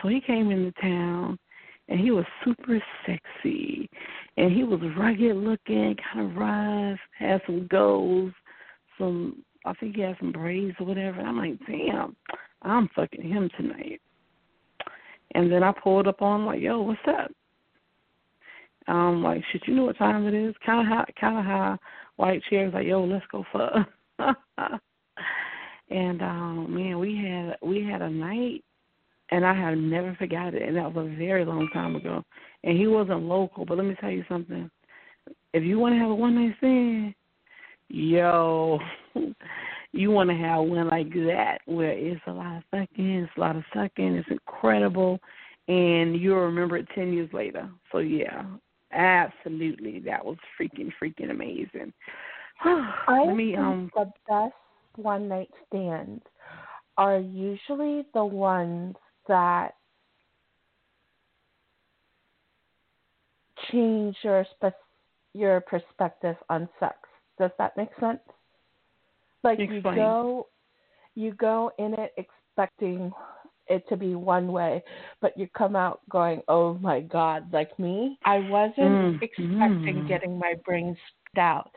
So 0.00 0.08
he 0.08 0.20
came 0.20 0.50
into 0.50 0.72
town 0.80 1.38
and 1.88 2.00
he 2.00 2.10
was 2.10 2.24
super 2.44 2.82
sexy 3.04 3.88
and 4.36 4.52
he 4.52 4.64
was 4.64 4.80
rugged 4.96 5.36
looking, 5.36 5.96
kind 6.12 6.30
of 6.30 6.36
rough, 6.36 6.98
had 7.18 7.42
some 7.46 7.66
goals, 7.66 8.32
some 8.96 9.44
I 9.64 9.74
think 9.74 9.96
he 9.96 10.02
had 10.02 10.16
some 10.20 10.32
braids 10.32 10.76
or 10.80 10.86
whatever. 10.86 11.18
And 11.18 11.28
I'm 11.28 11.36
like, 11.36 11.58
damn, 11.66 12.16
I'm 12.62 12.88
fucking 12.94 13.28
him 13.28 13.50
tonight. 13.56 14.00
And 15.34 15.52
then 15.52 15.62
I 15.62 15.72
pulled 15.72 16.06
up 16.06 16.22
on 16.22 16.40
him 16.40 16.46
like, 16.46 16.60
yo, 16.60 16.80
what's 16.80 17.00
up? 17.06 17.30
Um, 18.86 19.22
like, 19.22 19.42
shit, 19.52 19.62
you 19.66 19.74
know 19.74 19.84
what 19.84 19.98
time 19.98 20.26
it 20.26 20.32
is? 20.32 20.54
Kind 20.64 20.80
of 20.80 20.86
how, 20.86 21.04
kind 21.20 21.38
of 21.38 21.44
how 21.44 21.78
white 22.16 22.42
chairs 22.48 22.72
like, 22.72 22.86
yo, 22.86 23.04
let's 23.04 23.26
go 23.30 23.44
fuck. 23.52 24.40
and 25.90 26.22
um, 26.22 26.74
man, 26.74 26.98
we 26.98 27.16
had 27.16 27.56
we 27.62 27.84
had 27.84 28.02
a 28.02 28.10
night, 28.10 28.62
and 29.30 29.44
I 29.44 29.54
have 29.54 29.76
never 29.78 30.14
forgot 30.18 30.54
it. 30.54 30.62
And 30.62 30.76
that 30.76 30.92
was 30.92 31.06
a 31.06 31.16
very 31.16 31.44
long 31.44 31.68
time 31.72 31.96
ago. 31.96 32.22
And 32.64 32.76
he 32.76 32.86
wasn't 32.86 33.22
local, 33.22 33.64
but 33.64 33.78
let 33.78 33.86
me 33.86 33.96
tell 34.00 34.10
you 34.10 34.24
something. 34.28 34.70
If 35.54 35.64
you 35.64 35.78
want 35.78 35.94
to 35.94 35.98
have 35.98 36.10
a 36.10 36.14
one 36.14 36.34
night 36.34 36.54
stand, 36.58 37.14
yo, 37.88 38.78
you 39.92 40.10
want 40.10 40.30
to 40.30 40.36
have 40.36 40.64
one 40.64 40.88
like 40.88 41.10
that 41.10 41.58
where 41.66 41.92
it's 41.92 42.20
a 42.26 42.32
lot 42.32 42.58
of 42.58 42.62
sucking, 42.70 43.10
it's 43.10 43.32
a 43.36 43.40
lot 43.40 43.56
of 43.56 43.64
sucking, 43.74 44.16
it's 44.16 44.28
incredible, 44.30 45.18
and 45.68 46.20
you'll 46.20 46.40
remember 46.40 46.76
it 46.76 46.88
ten 46.94 47.12
years 47.12 47.30
later. 47.32 47.68
So 47.92 47.98
yeah, 47.98 48.44
absolutely, 48.92 50.00
that 50.00 50.22
was 50.24 50.36
freaking 50.60 50.92
freaking 51.02 51.30
amazing. 51.30 51.92
I 52.64 53.24
Let 53.26 53.36
me 53.36 53.56
um. 53.56 53.90
the 53.94 54.10
best 54.28 54.52
one 54.96 55.28
night 55.28 55.50
stands 55.66 56.22
are 56.96 57.18
usually 57.18 58.06
the 58.14 58.24
ones 58.24 58.96
that 59.28 59.74
change 63.70 64.16
your 64.22 64.44
spe- 64.56 64.74
your 65.34 65.60
perspective 65.60 66.36
on 66.48 66.68
sex. 66.80 66.96
Does 67.38 67.50
that 67.58 67.76
make 67.76 67.90
sense? 68.00 68.20
Like 69.44 69.58
you 69.58 69.80
go 69.82 70.48
you 71.14 71.32
go 71.34 71.70
in 71.78 71.94
it 71.94 72.12
expecting 72.16 73.12
it 73.68 73.86
to 73.88 73.96
be 73.96 74.14
one 74.14 74.50
way, 74.52 74.82
but 75.20 75.36
you 75.36 75.46
come 75.56 75.76
out 75.76 76.00
going, 76.08 76.42
"Oh 76.48 76.74
my 76.74 77.00
god, 77.00 77.52
like 77.52 77.76
me, 77.78 78.18
I 78.24 78.38
wasn't 78.38 78.78
Mm, 78.78 79.22
expecting 79.22 79.96
mm. 79.96 80.08
getting 80.08 80.38
my 80.38 80.54
brain 80.64 80.96
spit 81.30 81.40
out. 81.40 81.70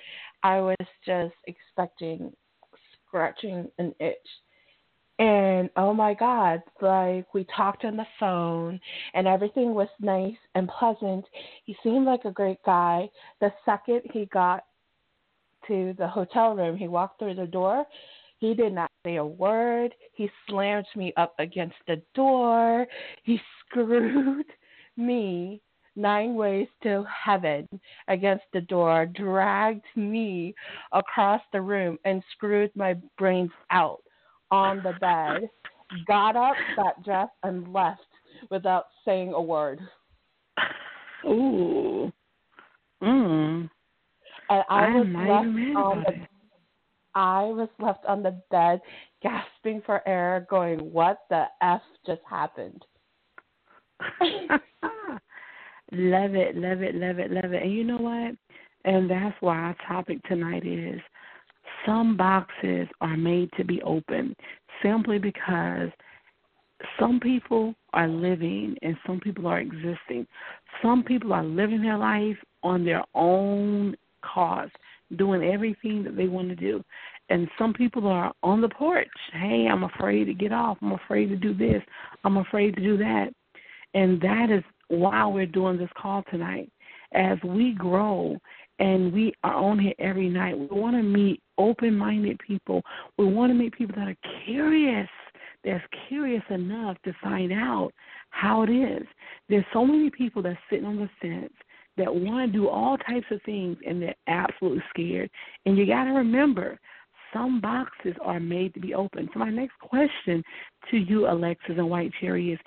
I 0.43 0.59
was 0.61 0.75
just 1.05 1.35
expecting 1.47 2.33
scratching 3.11 3.69
an 3.77 3.93
itch. 3.99 4.15
And 5.19 5.69
oh 5.75 5.93
my 5.93 6.15
God, 6.15 6.63
like 6.81 7.31
we 7.33 7.45
talked 7.55 7.85
on 7.85 7.95
the 7.95 8.07
phone 8.19 8.79
and 9.13 9.27
everything 9.27 9.75
was 9.75 9.89
nice 9.99 10.37
and 10.55 10.69
pleasant. 10.79 11.25
He 11.65 11.75
seemed 11.83 12.05
like 12.05 12.25
a 12.25 12.31
great 12.31 12.63
guy. 12.65 13.09
The 13.39 13.51
second 13.65 14.01
he 14.11 14.25
got 14.33 14.63
to 15.67 15.93
the 15.99 16.07
hotel 16.07 16.55
room, 16.55 16.75
he 16.75 16.87
walked 16.87 17.19
through 17.19 17.35
the 17.35 17.45
door. 17.45 17.85
He 18.39 18.55
did 18.55 18.73
not 18.73 18.89
say 19.05 19.17
a 19.17 19.25
word. 19.25 19.93
He 20.13 20.27
slammed 20.47 20.87
me 20.95 21.13
up 21.17 21.35
against 21.37 21.75
the 21.87 22.01
door. 22.15 22.87
He 23.23 23.39
screwed 23.69 24.47
me 24.97 25.61
nine 25.95 26.35
ways 26.35 26.67
to 26.83 27.05
heaven 27.23 27.67
against 28.07 28.45
the 28.53 28.61
door, 28.61 29.05
dragged 29.05 29.85
me 29.95 30.53
across 30.91 31.41
the 31.51 31.61
room, 31.61 31.97
and 32.05 32.23
screwed 32.33 32.71
my 32.75 32.95
brains 33.17 33.51
out 33.71 34.01
on 34.51 34.77
the 34.83 34.93
bed, 34.99 35.49
got 36.07 36.35
up, 36.35 36.55
got 36.75 37.03
dressed, 37.03 37.31
and 37.43 37.71
left 37.73 38.01
without 38.49 38.85
saying 39.05 39.33
a 39.33 39.41
word. 39.41 39.79
Ooh. 41.25 42.11
Mm. 43.03 43.69
And 44.49 44.63
I 44.69 44.73
I'm 44.73 44.93
was 44.93 45.07
left 45.29 45.77
on 45.77 46.03
the. 46.03 46.27
I 47.13 47.43
was 47.43 47.67
left 47.79 48.05
on 48.05 48.23
the 48.23 48.41
bed 48.51 48.79
gasping 49.21 49.81
for 49.85 50.07
air, 50.07 50.47
going, 50.49 50.79
What 50.91 51.19
the 51.29 51.45
F 51.61 51.81
just 52.05 52.21
happened? 52.29 52.83
love 55.91 56.35
it, 56.35 56.55
love 56.55 56.81
it, 56.81 56.95
love 56.95 57.19
it, 57.19 57.31
love 57.31 57.53
it. 57.53 57.63
And 57.63 57.73
you 57.73 57.83
know 57.83 57.97
what? 57.97 58.35
And 58.83 59.09
that's 59.09 59.35
why 59.41 59.57
our 59.57 59.75
topic 59.87 60.21
tonight 60.23 60.65
is 60.65 60.99
some 61.85 62.17
boxes 62.17 62.87
are 62.99 63.17
made 63.17 63.49
to 63.57 63.63
be 63.63 63.81
open 63.83 64.35
simply 64.81 65.19
because 65.19 65.89
some 66.99 67.19
people 67.19 67.75
are 67.93 68.07
living 68.07 68.75
and 68.81 68.97
some 69.05 69.19
people 69.19 69.47
are 69.47 69.59
existing. 69.59 70.25
Some 70.81 71.03
people 71.03 71.33
are 71.33 71.43
living 71.43 71.81
their 71.81 71.97
life 71.97 72.37
on 72.63 72.83
their 72.85 73.03
own 73.13 73.95
cause, 74.23 74.69
doing 75.17 75.43
everything 75.43 76.03
that 76.03 76.15
they 76.15 76.27
want 76.27 76.49
to 76.49 76.55
do. 76.55 76.83
And 77.29 77.47
some 77.57 77.73
people 77.73 78.07
are 78.07 78.33
on 78.43 78.61
the 78.61 78.69
porch. 78.69 79.07
Hey, 79.33 79.67
I'm 79.71 79.83
afraid 79.83 80.25
to 80.25 80.33
get 80.33 80.51
off. 80.51 80.77
I'm 80.81 80.93
afraid 80.93 81.27
to 81.29 81.35
do 81.35 81.53
this. 81.53 81.81
I'm 82.23 82.37
afraid 82.37 82.75
to 82.75 82.81
do 82.81 82.97
that. 82.97 83.29
And 83.93 84.19
that 84.21 84.49
is 84.49 84.63
why 84.91 85.25
we're 85.25 85.45
doing 85.45 85.77
this 85.77 85.89
call 85.97 86.23
tonight. 86.29 86.71
As 87.13 87.37
we 87.43 87.73
grow 87.73 88.37
and 88.79 89.11
we 89.11 89.33
are 89.43 89.53
on 89.53 89.79
here 89.79 89.93
every 89.99 90.29
night, 90.29 90.57
we 90.57 90.67
want 90.67 90.95
to 90.95 91.03
meet 91.03 91.41
open 91.57 91.97
minded 91.97 92.39
people. 92.45 92.81
We 93.17 93.25
want 93.25 93.51
to 93.51 93.53
meet 93.53 93.73
people 93.73 93.95
that 93.97 94.07
are 94.07 94.43
curious, 94.45 95.09
that's 95.63 95.83
curious 96.07 96.43
enough 96.49 96.97
to 97.03 97.13
find 97.21 97.51
out 97.51 97.91
how 98.31 98.63
it 98.63 98.69
is. 98.69 99.05
There's 99.49 99.65
so 99.73 99.85
many 99.85 100.09
people 100.09 100.41
that's 100.41 100.59
sitting 100.69 100.85
on 100.85 100.97
the 100.97 101.09
fence 101.21 101.53
that 101.97 102.13
want 102.13 102.51
to 102.51 102.57
do 102.57 102.67
all 102.67 102.97
types 102.97 103.27
of 103.31 103.41
things 103.43 103.77
and 103.85 104.01
they're 104.01 104.15
absolutely 104.27 104.83
scared. 104.89 105.29
And 105.65 105.77
you 105.77 105.85
got 105.85 106.05
to 106.05 106.11
remember, 106.11 106.79
some 107.33 107.61
boxes 107.61 108.15
are 108.21 108.39
made 108.39 108.73
to 108.73 108.79
be 108.79 108.93
open. 108.93 109.29
So 109.33 109.39
my 109.39 109.49
next 109.49 109.77
question 109.79 110.43
to 110.89 110.97
you, 110.97 111.29
Alexis 111.29 111.75
and 111.77 111.89
White 111.89 112.11
Cherry, 112.19 112.51
is 112.51 112.59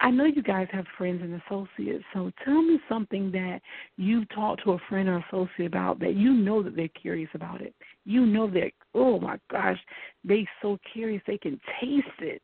I 0.00 0.10
know 0.10 0.24
you 0.24 0.42
guys 0.42 0.68
have 0.70 0.84
friends 0.96 1.22
and 1.22 1.40
associates, 1.42 2.04
so 2.14 2.30
tell 2.44 2.62
me 2.62 2.78
something 2.88 3.32
that 3.32 3.60
you've 3.96 4.28
talked 4.28 4.62
to 4.64 4.72
a 4.72 4.78
friend 4.88 5.08
or 5.08 5.24
associate 5.28 5.66
about 5.66 5.98
that 6.00 6.14
you 6.14 6.32
know 6.32 6.62
that 6.62 6.76
they're 6.76 6.88
curious 6.88 7.30
about 7.34 7.60
it. 7.60 7.74
You 8.04 8.24
know 8.24 8.48
that 8.50 8.70
oh 8.94 9.18
my 9.18 9.38
gosh, 9.50 9.78
they 10.24 10.46
so 10.62 10.78
curious 10.92 11.22
they 11.26 11.38
can 11.38 11.60
taste 11.80 12.06
it, 12.20 12.42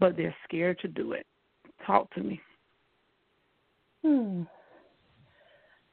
but 0.00 0.16
they're 0.16 0.34
scared 0.44 0.80
to 0.80 0.88
do 0.88 1.12
it. 1.12 1.26
Talk 1.86 2.12
to 2.14 2.20
me. 2.22 2.40
Hmm. 4.04 4.42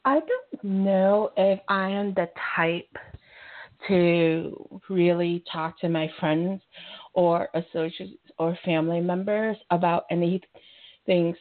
I 0.06 0.20
don't 0.20 0.64
know 0.64 1.32
if 1.38 1.60
I 1.70 1.90
am 1.90 2.14
the 2.16 2.28
type 2.56 2.98
to 3.88 4.82
really 4.90 5.44
talk 5.52 5.80
to 5.80 5.90
my 5.90 6.10
friends 6.20 6.62
or 7.14 7.50
associates 7.54 8.18
or 8.40 8.58
family 8.66 9.00
members 9.00 9.58
about 9.70 10.06
anything 10.10 10.42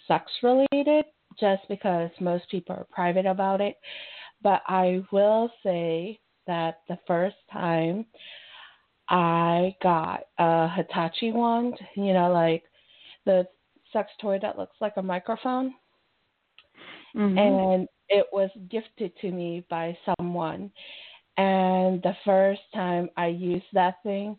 sex 0.07 0.31
related 0.43 1.07
just 1.39 1.63
because 1.69 2.11
most 2.21 2.49
people 2.51 2.77
are 2.77 2.87
private 2.91 3.27
about 3.27 3.61
it. 3.61 3.77
But 4.43 4.63
I 4.67 5.03
will 5.13 5.51
say 5.63 6.19
that 6.47 6.81
the 6.89 6.99
first 7.07 7.37
time 7.53 8.07
I 9.09 9.77
got 9.83 10.25
a 10.39 10.69
Hitachi 10.69 11.33
wand, 11.33 11.79
you 11.95 12.13
know, 12.13 12.33
like 12.33 12.65
the 13.25 13.47
sex 13.93 14.11
toy 14.21 14.39
that 14.43 14.59
looks 14.59 14.77
like 14.81 14.95
a 14.97 15.03
microphone 15.03 15.75
Mm-hmm. 17.17 17.39
and 17.39 17.89
it 18.09 18.27
was 18.33 18.51
gifted 18.71 19.13
to 19.21 19.31
me 19.31 19.65
by 19.69 19.97
someone. 20.19 20.71
And 21.37 22.03
the 22.03 22.17
first 22.25 22.61
time 22.75 23.09
I 23.17 23.29
used 23.29 23.67
that 23.73 24.03
thing, 24.03 24.37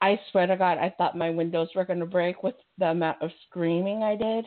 I 0.00 0.18
swear 0.30 0.46
to 0.46 0.56
God, 0.56 0.78
I 0.78 0.94
thought 0.96 1.16
my 1.16 1.30
windows 1.30 1.68
were 1.74 1.84
going 1.84 2.00
to 2.00 2.06
break 2.06 2.42
with 2.42 2.54
the 2.78 2.86
amount 2.86 3.22
of 3.22 3.30
screaming 3.48 4.02
I 4.02 4.16
did. 4.16 4.44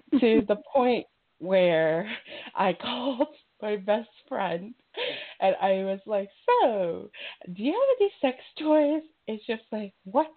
to 0.20 0.42
the 0.46 0.56
point 0.74 1.06
where 1.38 2.08
I 2.54 2.72
called 2.72 3.28
my 3.60 3.76
best 3.76 4.08
friend 4.28 4.74
and 5.40 5.56
I 5.60 5.84
was 5.84 6.00
like, 6.06 6.28
So, 6.46 7.10
do 7.52 7.62
you 7.62 7.72
have 7.72 7.96
any 8.00 8.10
sex 8.20 8.38
toys? 8.58 9.02
It's 9.26 9.46
just 9.46 9.62
like, 9.72 9.92
What? 10.04 10.30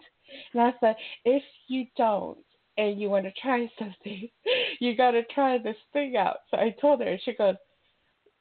And 0.53 0.61
I 0.61 0.73
said, 0.79 0.95
If 1.25 1.43
you 1.67 1.85
don't, 1.95 2.37
and 2.77 3.01
you 3.01 3.09
want 3.09 3.25
to 3.25 3.31
try 3.41 3.69
something, 3.79 4.29
you 4.79 4.95
got 4.95 5.11
to 5.11 5.23
try 5.33 5.57
this 5.57 5.77
thing 5.93 6.15
out. 6.15 6.37
So 6.49 6.57
I 6.57 6.75
told 6.79 7.01
her, 7.01 7.07
and 7.07 7.19
she 7.23 7.33
goes, 7.33 7.55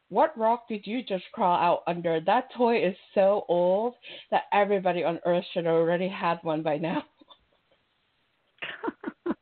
What 0.09 0.38
rock 0.38 0.68
did 0.68 0.86
you 0.86 1.02
just 1.02 1.24
crawl 1.32 1.57
out 1.57 1.82
under? 1.86 2.20
That 2.20 2.48
toy 2.57 2.84
is 2.84 2.94
so 3.14 3.44
old 3.48 3.94
that 4.30 4.44
everybody 4.52 5.02
on 5.02 5.18
Earth 5.26 5.44
should 5.52 5.64
have 5.64 5.74
already 5.74 6.09
had 6.09 6.38
one 6.42 6.62
by 6.62 6.76
now. 6.76 7.02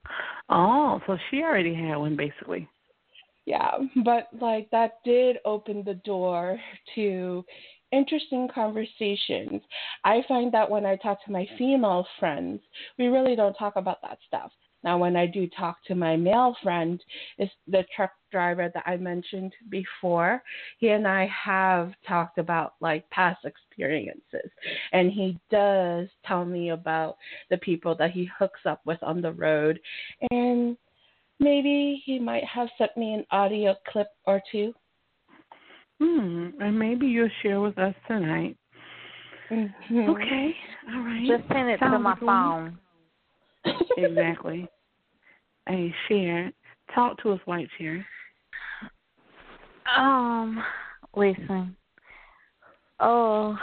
oh, 0.49 1.01
so 1.07 1.19
she 1.31 1.43
already 1.43 1.75
had 1.75 1.97
one 1.97 2.17
basically. 2.17 2.69
Yeah, 3.47 3.73
but 4.05 4.29
like 4.41 4.71
that 4.71 5.01
did 5.05 5.37
open 5.45 5.83
the 5.85 5.95
door 5.95 6.59
to 6.95 7.45
interesting 7.93 8.49
conversations. 8.53 9.61
I 10.05 10.23
find 10.27 10.51
that 10.53 10.69
when 10.71 10.87
I 10.87 10.97
talk 10.97 11.23
to 11.27 11.33
my 11.33 11.47
female 11.59 12.07
friends, 12.19 12.61
we 12.99 13.07
really 13.07 13.37
don't 13.37 13.55
talk 13.55 13.77
about 13.77 14.01
that 14.03 14.19
stuff. 14.27 14.51
Now, 14.85 14.99
when 14.99 15.17
I 15.17 15.27
do 15.27 15.49
talk 15.49 15.79
to 15.87 15.95
my 15.95 16.15
male 16.15 16.55
friend, 16.63 17.03
is 17.39 17.49
the 17.67 17.85
truck 17.97 18.13
driver 18.31 18.71
that 18.75 18.83
I 18.87 18.99
mentioned 18.99 19.53
before. 19.71 20.43
He 20.79 20.91
and 20.91 21.09
I 21.09 21.27
have 21.27 21.93
talked 22.07 22.37
about 22.37 22.75
like 22.81 23.09
past 23.11 23.45
experiences, 23.47 24.51
and 24.93 25.11
he 25.11 25.39
does 25.51 26.09
tell 26.27 26.45
me 26.45 26.71
about 26.71 27.17
the 27.51 27.57
people 27.59 27.95
that 27.97 28.11
he 28.11 28.29
hooks 28.39 28.61
up 28.67 28.83
with 28.85 29.03
on 29.03 29.23
the 29.23 29.33
road, 29.33 29.81
and 30.31 30.77
maybe 31.41 32.03
he 32.05 32.19
might 32.19 32.45
have 32.45 32.69
sent 32.77 32.95
me 32.97 33.15
an 33.15 33.25
audio 33.31 33.75
clip 33.89 34.09
or 34.27 34.43
two. 34.53 34.75
Hmm, 35.99 36.49
and 36.61 36.79
maybe 36.79 37.07
you'll 37.07 37.31
share 37.43 37.61
with 37.61 37.79
us 37.79 37.95
tonight. 38.07 38.57
Mm-hmm. 39.51 40.11
Okay, 40.11 40.55
all 40.93 41.01
right. 41.01 41.27
Just 41.27 41.49
send 41.53 41.71
it 41.71 41.79
to 41.79 41.99
my 41.99 42.15
good. 42.15 42.27
phone. 42.27 42.79
exactly. 43.97 44.69
Hey, 45.67 45.95
share. 46.09 46.53
Talk 46.95 47.23
to 47.23 47.33
us, 47.33 47.41
White 47.47 47.69
Cherry. 47.79 48.05
Um, 49.97 50.63
listen. 51.17 51.77
Oh, 53.01 53.57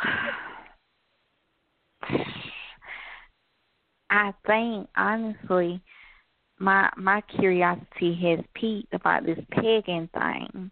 I 4.10 4.34
think 4.46 4.90
honestly, 4.98 5.82
my 6.60 6.90
my 6.98 7.22
curiosity 7.22 8.18
has 8.24 8.40
peaked 8.56 8.94
about 8.94 9.26
this 9.26 9.40
pegging 9.52 10.10
thing. 10.14 10.72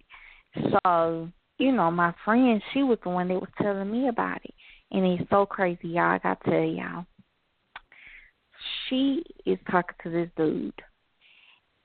So, 0.84 1.30
you 1.58 1.72
know, 1.72 1.90
my 1.92 2.14
friend, 2.26 2.62
she 2.74 2.84
was 2.84 2.98
the 3.04 3.10
one 3.10 3.28
that 3.30 3.40
was 3.40 3.50
telling 3.62 3.92
me 3.92 4.10
about 4.10 4.44
it, 4.44 4.54
and 4.92 5.06
it's 5.06 5.30
so 5.30 5.46
crazy, 5.46 5.90
y'all. 5.90 6.12
I 6.12 6.18
got 6.20 6.44
to 6.44 6.50
tell 6.50 6.64
y'all. 6.64 7.06
She 8.88 9.24
is 9.46 9.58
talking 9.72 9.96
to 10.04 10.10
this 10.10 10.30
dude, 10.36 10.74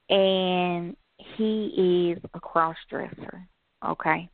and 0.09 0.96
he 1.36 2.12
is 2.12 2.22
a 2.34 2.40
cross 2.40 2.76
dresser, 2.90 3.46
okay? 3.86 4.28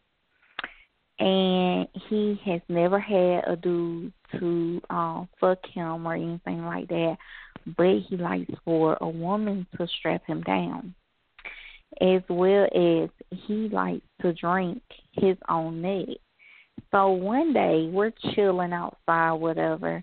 And 1.19 1.87
he 2.09 2.41
has 2.45 2.61
never 2.69 2.99
had 2.99 3.45
a 3.47 3.57
dude 3.57 4.13
to 4.39 4.81
um 4.91 5.29
fuck 5.41 5.59
him 5.67 6.07
or 6.07 6.15
anything 6.15 6.65
like 6.65 6.89
that, 6.89 7.17
but 7.77 7.99
he 8.09 8.17
likes 8.17 8.53
for 8.65 8.97
a 9.01 9.09
woman 9.09 9.67
to 9.77 9.87
strap 9.99 10.25
him 10.27 10.43
down. 10.43 10.95
As 12.01 12.23
well 12.29 12.65
as 12.75 13.11
he 13.47 13.69
likes 13.69 14.07
to 14.23 14.33
drink 14.33 14.81
his 15.13 15.37
own 15.49 15.83
nut. 15.83 16.17
So 16.91 17.11
one 17.11 17.53
day 17.53 17.91
we're 17.93 18.13
chilling 18.35 18.73
outside, 18.73 19.33
whatever, 19.33 20.03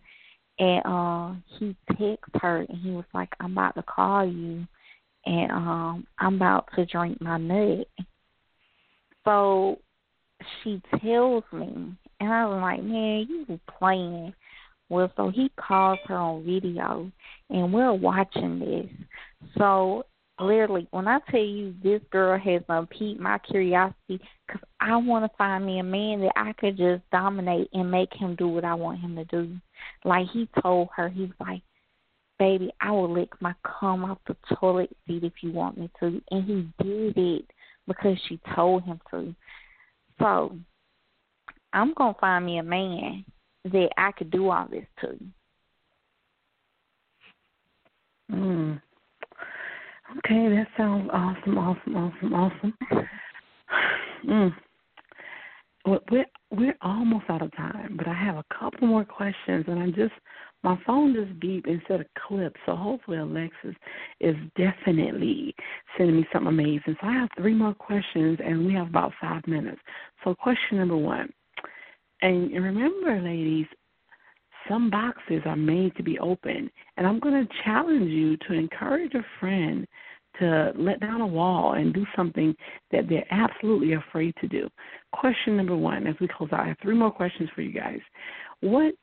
and 0.59 0.81
uh 0.85 1.33
he 1.57 1.75
texts 1.97 2.35
her 2.41 2.65
and 2.69 2.77
he 2.77 2.91
was 2.91 3.05
like, 3.13 3.29
I'm 3.39 3.53
about 3.53 3.75
to 3.75 3.83
call 3.83 4.25
you 4.25 4.67
and 5.27 5.51
um 5.51 6.07
I'm 6.19 6.35
about 6.35 6.69
to 6.75 6.85
drink 6.85 7.21
my 7.21 7.37
nut. 7.37 7.87
So 9.25 9.79
she 10.63 10.81
tells 11.01 11.43
me 11.51 11.95
and 12.19 12.33
I 12.33 12.45
was 12.45 12.61
like, 12.61 12.83
Man, 12.83 13.27
you 13.29 13.45
was 13.47 13.59
playing. 13.77 14.33
Well, 14.89 15.11
so 15.17 15.29
he 15.29 15.51
calls 15.57 15.99
her 16.05 16.15
on 16.15 16.45
video 16.45 17.11
and 17.49 17.73
we're 17.73 17.93
watching 17.93 18.59
this. 18.59 19.49
So 19.57 20.05
literally, 20.39 20.87
when 20.91 21.09
I 21.09 21.19
tell 21.29 21.41
you 21.41 21.75
this 21.83 22.01
girl 22.09 22.39
has 22.39 22.61
piqued 22.89 23.19
my 23.19 23.37
curiosity, 23.39 24.21
because 24.47 24.61
I 24.79 24.95
want 24.95 25.29
to 25.29 25.37
find 25.37 25.65
me 25.65 25.79
a 25.79 25.83
man 25.83 26.21
that 26.21 26.31
I 26.37 26.53
could 26.53 26.77
just 26.77 27.03
dominate 27.11 27.69
and 27.73 27.91
make 27.91 28.13
him 28.13 28.35
do 28.35 28.47
what 28.47 28.63
I 28.63 28.75
want 28.75 29.01
him 29.01 29.17
to 29.17 29.25
do. 29.25 29.57
Like 30.05 30.27
he 30.31 30.47
told 30.61 30.87
her, 30.95 31.09
he 31.09 31.23
was 31.23 31.31
like, 31.39 31.61
"Baby, 32.39 32.71
I 32.81 32.91
will 32.91 33.11
lick 33.11 33.29
my 33.41 33.53
cum 33.63 34.05
off 34.05 34.19
the 34.27 34.35
toilet 34.55 34.95
seat 35.07 35.23
if 35.23 35.33
you 35.41 35.51
want 35.51 35.77
me 35.77 35.89
to," 35.99 36.21
and 36.31 36.43
he 36.43 36.83
did 36.83 37.17
it 37.17 37.45
because 37.87 38.17
she 38.27 38.39
told 38.55 38.83
him 38.83 38.99
to. 39.11 39.35
So 40.19 40.57
I'm 41.73 41.93
gonna 41.93 42.15
find 42.19 42.45
me 42.45 42.59
a 42.59 42.63
man 42.63 43.25
that 43.65 43.89
I 43.97 44.11
could 44.11 44.31
do 44.31 44.49
all 44.49 44.67
this 44.67 44.85
to. 45.01 45.19
Mm. 48.31 48.81
Okay, 50.19 50.47
that 50.49 50.67
sounds 50.77 51.09
awesome, 51.11 51.57
awesome, 51.57 51.95
awesome, 51.95 52.33
awesome. 52.33 52.73
Mm. 54.25 54.51
We're 55.85 56.25
we're 56.51 56.75
almost 56.81 57.25
out 57.29 57.43
of 57.43 57.55
time, 57.55 57.95
but 57.97 58.07
I 58.07 58.13
have 58.13 58.35
a 58.35 58.43
couple 58.59 58.87
more 58.87 59.05
questions, 59.05 59.65
and 59.67 59.79
I 59.79 59.87
just 59.87 60.13
my 60.67 60.77
phone 60.85 61.13
just 61.13 61.39
beeped 61.39 61.65
instead 61.65 62.01
of 62.01 62.07
clip, 62.27 62.53
so 62.65 62.75
hopefully 62.75 63.17
Alexis 63.17 63.73
is 64.19 64.35
definitely 64.57 65.55
sending 65.97 66.17
me 66.17 66.27
something 66.33 66.49
amazing. 66.49 66.97
So 66.99 67.07
I 67.07 67.13
have 67.13 67.29
three 67.37 67.53
more 67.53 67.73
questions, 67.73 68.37
and 68.43 68.65
we 68.65 68.73
have 68.73 68.87
about 68.87 69.13
five 69.21 69.47
minutes. 69.47 69.79
So 70.23 70.35
question 70.35 70.77
number 70.77 70.97
one, 70.97 71.29
and 72.21 72.51
remember, 72.51 73.21
ladies, 73.21 73.67
some 74.67 74.89
boxes 74.89 75.41
are 75.45 75.55
made 75.55 75.95
to 75.95 76.03
be 76.03 76.19
open. 76.19 76.69
And 76.97 77.07
I'm 77.07 77.21
going 77.21 77.47
to 77.47 77.53
challenge 77.63 78.09
you 78.09 78.35
to 78.47 78.53
encourage 78.53 79.13
a 79.13 79.25
friend 79.39 79.87
to 80.39 80.73
let 80.75 80.99
down 80.99 81.21
a 81.21 81.27
wall 81.27 81.75
and 81.75 81.93
do 81.93 82.05
something 82.13 82.53
that 82.91 83.07
they're 83.07 83.25
absolutely 83.31 83.93
afraid 83.93 84.33
to 84.41 84.47
do. 84.49 84.67
Question 85.13 85.55
number 85.55 85.77
one, 85.77 86.05
as 86.07 86.15
we 86.19 86.27
close 86.27 86.49
out, 86.51 86.59
I 86.59 86.67
have 86.67 86.77
three 86.81 86.95
more 86.95 87.11
questions 87.11 87.49
for 87.55 87.61
you 87.61 87.71
guys. 87.71 88.01
What 88.59 88.93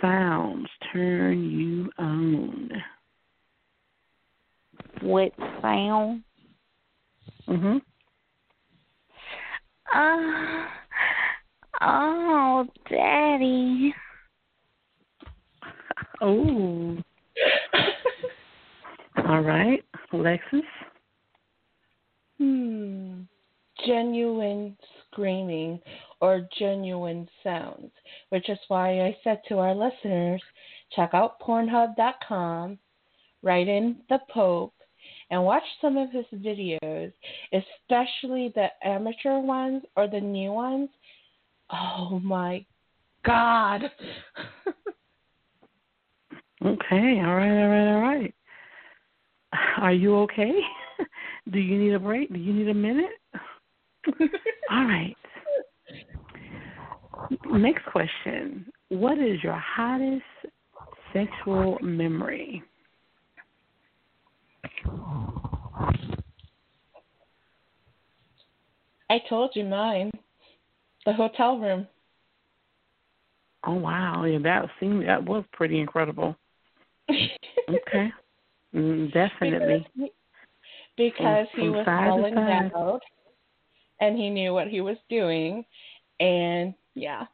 sounds 0.00 0.68
turn 0.92 1.50
you 1.50 1.90
on? 1.98 2.70
What 5.02 5.32
sound? 5.62 6.22
Mhm. 7.48 7.80
Uh, 9.94 10.66
oh, 11.80 12.66
Daddy. 12.88 13.94
Oh. 16.20 16.96
All 19.28 19.40
right, 19.40 19.84
Alexis. 20.12 20.62
Hmm. 22.38 23.22
Genuine 23.86 24.76
screaming 25.10 25.80
or 26.20 26.46
genuine 26.58 27.28
sounds, 27.42 27.90
which 28.30 28.48
is 28.48 28.58
why 28.68 29.00
I 29.00 29.16
said 29.24 29.40
to 29.48 29.58
our 29.58 29.74
listeners, 29.74 30.42
check 30.94 31.10
out 31.12 31.40
Pornhub.com, 31.40 32.78
write 33.42 33.68
in 33.68 33.96
the 34.08 34.18
Pope, 34.32 34.74
and 35.30 35.44
watch 35.44 35.62
some 35.80 35.96
of 35.96 36.10
his 36.10 36.24
videos, 36.34 37.12
especially 37.52 38.52
the 38.54 38.68
amateur 38.82 39.38
ones 39.38 39.82
or 39.96 40.08
the 40.08 40.20
new 40.20 40.52
ones. 40.52 40.88
Oh 41.72 42.20
my 42.22 42.64
God. 43.24 43.82
Okay, 46.64 47.20
all 47.22 47.34
right, 47.34 47.62
all 47.62 47.68
right, 47.68 47.94
all 47.94 48.00
right. 48.00 48.34
Are 49.82 49.92
you 49.92 50.16
okay? 50.20 50.52
Do 51.52 51.58
you 51.58 51.78
need 51.78 51.92
a 51.92 51.98
break? 51.98 52.32
Do 52.32 52.38
you 52.38 52.54
need 52.54 52.68
a 52.68 52.74
minute? 52.74 53.10
All 54.70 54.84
right. 54.84 55.16
Next 57.46 57.84
question. 57.86 58.66
What 58.88 59.18
is 59.18 59.42
your 59.42 59.58
hottest 59.58 60.22
sexual 61.12 61.78
memory? 61.80 62.62
I 69.10 69.20
told 69.28 69.52
you 69.54 69.64
mine. 69.64 70.10
The 71.06 71.12
hotel 71.12 71.58
room. 71.58 71.86
Oh 73.66 73.74
wow, 73.74 74.24
yeah, 74.24 74.38
that 74.42 74.68
seemed 74.80 75.06
that 75.06 75.22
was 75.22 75.44
pretty 75.52 75.78
incredible. 75.80 76.36
Okay, 77.10 78.12
mm, 78.74 79.12
definitely. 79.12 79.86
Because, 79.96 80.10
because 80.96 81.46
he 81.56 81.68
was 81.68 81.84
side 81.84 82.04
to 82.04 82.10
calling 82.10 82.34
side. 82.34 82.72
out 82.74 83.02
and 84.00 84.16
he 84.16 84.30
knew 84.30 84.52
what 84.52 84.68
he 84.68 84.80
was 84.80 84.96
doing 85.08 85.64
and 86.20 86.74
yeah. 86.94 87.24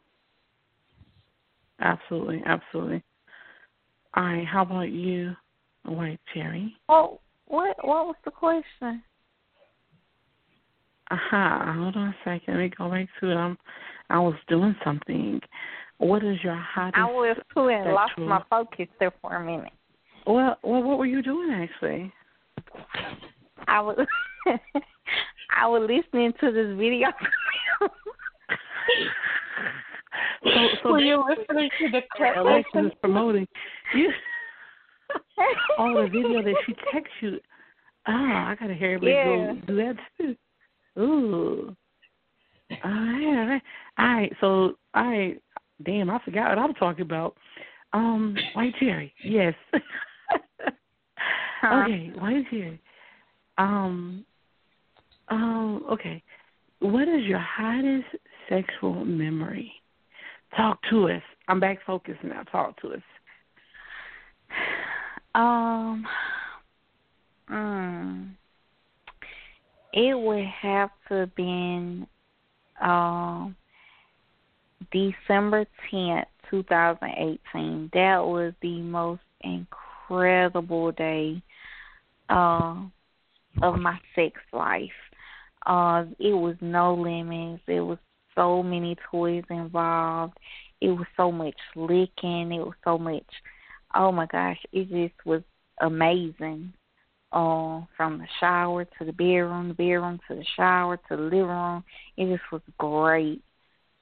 Absolutely, 1.81 2.43
absolutely. 2.45 3.03
All 4.15 4.25
right, 4.25 4.47
how 4.47 4.63
about 4.63 4.91
you, 4.91 5.35
White 5.85 6.21
Cherry? 6.35 6.75
Oh, 6.89 7.21
what? 7.47 7.77
What 7.85 8.07
was 8.07 8.17
the 8.25 8.31
question? 8.31 9.03
Aha, 11.11 11.75
hold 11.77 11.97
on 11.97 12.09
a 12.09 12.17
second. 12.25 12.55
Let 12.55 12.61
me 12.61 12.71
go 12.77 12.91
back 12.91 13.09
to 13.21 13.31
it. 13.31 13.35
I'm, 13.35 13.57
I 14.11 14.19
was 14.19 14.35
doing 14.49 14.77
something. 14.85 15.41
What 15.99 16.25
is 16.25 16.39
your 16.43 16.57
hottest? 16.57 16.99
I 16.99 17.05
was 17.07 17.37
too 17.55 17.69
and 17.69 17.93
lost 17.93 18.13
my 18.19 18.43
focus 18.49 18.87
there 18.99 19.13
for 19.21 19.35
a 19.35 19.45
minute. 19.45 19.73
Well, 20.27 20.59
well, 20.63 20.83
what 20.83 20.99
were 20.99 21.07
you 21.07 21.23
doing 21.23 21.51
actually? 21.51 22.13
I 23.67 23.81
was 23.81 23.99
I 25.57 25.67
was 25.67 25.89
listening 25.89 26.33
to 26.41 26.53
this 26.53 26.77
video. 26.77 27.09
So, 30.43 30.69
so 30.83 30.93
Were 30.93 31.01
you 31.01 31.23
listening 31.29 31.71
to 31.79 31.91
the 31.91 32.01
clip? 32.17 32.37
Alexis 32.37 32.87
is 32.87 32.93
promoting 33.01 33.47
you. 33.95 34.11
oh, 35.79 36.03
the 36.03 36.09
video 36.09 36.43
that 36.43 36.55
she 36.67 36.75
texts 36.93 37.15
you. 37.21 37.39
Oh, 38.09 38.13
I 38.13 38.57
gotta 38.59 38.75
hear 38.75 38.95
everybody 38.95 39.13
Yeah. 39.13 39.53
go 39.55 39.67
do 39.67 39.77
that 39.77 39.97
too. 40.17 40.37
Ooh. 41.01 41.77
All 42.85 42.91
right, 42.91 43.27
all 43.27 43.47
right. 43.47 43.63
All 43.99 44.07
right, 44.07 44.33
so 44.41 44.47
all 44.95 45.05
right. 45.07 45.41
Damn, 45.85 46.11
I 46.11 46.19
forgot 46.25 46.49
what 46.51 46.59
I 46.59 46.67
was 46.67 46.77
talking 46.79 47.03
about. 47.03 47.37
Um, 47.93 48.37
White 48.55 48.75
Cherry, 48.79 49.15
yes. 49.25 49.55
Huh? 51.61 51.85
Okay, 51.85 52.11
White 52.19 52.47
Cherry. 52.51 52.81
Um. 53.59 54.25
Um. 55.31 55.85
Okay. 55.91 56.23
What 56.81 57.09
is 57.09 57.25
your 57.25 57.39
hottest 57.39 58.07
sexual 58.49 59.05
memory? 59.05 59.73
Talk 60.57 60.81
to 60.91 61.09
us. 61.09 61.23
I'm 61.49 61.61
back 61.61 61.79
focused 61.87 62.25
now. 62.25 62.43
Talk 62.45 62.81
to 62.83 62.93
us. 62.95 63.03
Um. 65.33 66.05
Mm, 67.49 68.31
it 69.93 70.19
would 70.19 70.45
have 70.45 70.91
to 71.09 71.15
have 71.15 71.35
been 71.35 72.07
um 72.81 73.57
December 74.93 75.67
tenth, 75.91 76.27
two 76.49 76.63
thousand 76.65 77.11
eighteen. 77.17 77.91
That 77.93 78.25
was 78.25 78.53
the 78.63 78.81
most 78.81 79.23
incredible 79.43 80.93
day 80.93 81.43
uh, 82.29 82.77
of 83.63 83.79
my 83.79 83.99
sex 84.15 84.35
life. 84.53 84.91
Uh, 85.67 86.05
it 86.19 86.33
was 86.33 86.57
no 86.61 86.95
limits. 86.95 87.63
It 87.67 87.81
was 87.81 87.99
so 88.35 88.63
many 88.63 88.97
toys 89.11 89.45
involved. 89.51 90.37
It 90.81 90.91
was 90.91 91.07
so 91.17 91.31
much 91.31 91.57
licking. 91.77 92.53
It 92.53 92.65
was 92.65 92.75
so 92.85 92.99
much. 92.99 93.27
Oh 93.95 94.13
my 94.13 94.27
gosh! 94.27 94.59
It 94.73 94.89
just 94.89 95.27
was 95.27 95.43
amazing. 95.81 96.73
Uh, 97.33 97.83
from 97.97 98.19
the 98.19 98.27
shower 98.41 98.85
to 98.85 99.05
the 99.05 99.13
bedroom, 99.13 99.69
the 99.69 99.75
bedroom 99.75 100.19
to 100.27 100.35
the 100.35 100.45
shower 100.57 100.97
to 100.97 101.17
the 101.17 101.23
living 101.23 101.47
room. 101.47 101.85
It 102.17 102.27
just 102.37 102.51
was 102.51 102.63
great. 102.79 103.43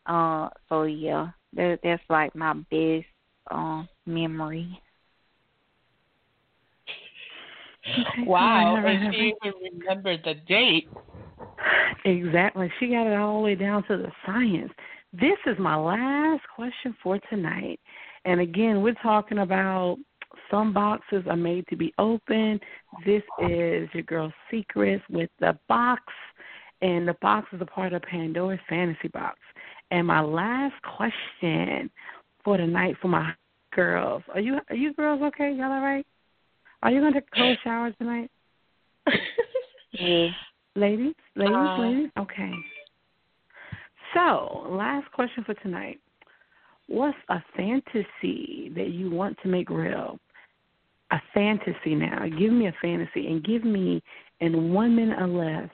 Uh, 0.06 0.48
so 0.68 0.84
yeah, 0.84 1.28
that 1.54 1.80
that's 1.82 2.02
like 2.08 2.34
my 2.34 2.54
best 2.70 3.06
uh, 3.50 3.84
memory. 4.06 4.80
Wow, 8.26 8.40
All 8.44 8.46
right, 8.56 8.66
all 8.66 8.76
and 8.76 9.04
right, 9.04 9.14
she 9.14 9.34
even 9.46 9.78
remembered 9.80 10.20
the 10.24 10.34
date. 10.46 10.88
Exactly. 12.04 12.70
She 12.78 12.88
got 12.88 13.06
it 13.06 13.16
all 13.16 13.38
the 13.38 13.44
way 13.44 13.54
down 13.54 13.82
to 13.84 13.96
the 13.96 14.10
science. 14.24 14.72
This 15.12 15.38
is 15.46 15.56
my 15.58 15.76
last 15.76 16.42
question 16.54 16.94
for 17.02 17.18
tonight. 17.30 17.80
And 18.24 18.40
again, 18.40 18.82
we're 18.82 18.94
talking 18.94 19.38
about 19.38 19.98
some 20.50 20.72
boxes 20.72 21.24
are 21.28 21.36
made 21.36 21.66
to 21.68 21.76
be 21.76 21.92
open. 21.98 22.60
This 23.04 23.22
is 23.40 23.88
your 23.92 24.02
girl's 24.06 24.32
secrets 24.50 25.02
with 25.10 25.30
the 25.40 25.58
box. 25.68 26.02
And 26.80 27.08
the 27.08 27.16
box 27.20 27.48
is 27.52 27.60
a 27.60 27.66
part 27.66 27.92
of 27.92 28.02
Pandora's 28.02 28.60
fantasy 28.68 29.08
box. 29.08 29.38
And 29.90 30.06
my 30.06 30.20
last 30.20 30.74
question 30.96 31.90
for 32.44 32.56
tonight 32.56 32.96
for 33.00 33.08
my 33.08 33.32
girls. 33.74 34.22
Are 34.32 34.40
you 34.40 34.58
are 34.68 34.76
you 34.76 34.92
girls 34.94 35.22
okay? 35.22 35.52
Y'all 35.52 35.72
all 35.72 35.80
right? 35.80 36.06
Are 36.82 36.90
you 36.90 37.00
gonna 37.00 37.14
take 37.14 37.28
a 37.32 37.36
cold 37.36 37.58
shower 37.64 37.90
tonight? 37.92 38.30
Yeah. 39.92 40.28
Ladies, 40.78 41.14
ladies, 41.34 41.56
Uh, 41.56 41.78
ladies. 41.78 42.10
Okay. 42.16 42.52
So, 44.14 44.64
last 44.70 45.10
question 45.10 45.42
for 45.42 45.54
tonight. 45.54 45.98
What's 46.86 47.18
a 47.28 47.42
fantasy 47.56 48.70
that 48.76 48.90
you 48.90 49.10
want 49.10 49.36
to 49.42 49.48
make 49.48 49.70
real? 49.70 50.20
A 51.10 51.20
fantasy 51.34 51.96
now. 51.96 52.28
Give 52.28 52.52
me 52.52 52.68
a 52.68 52.72
fantasy 52.80 53.26
and 53.26 53.42
give 53.42 53.64
me 53.64 54.00
in 54.38 54.72
one 54.72 54.94
minute 54.94 55.20
or 55.20 55.26
less. 55.26 55.68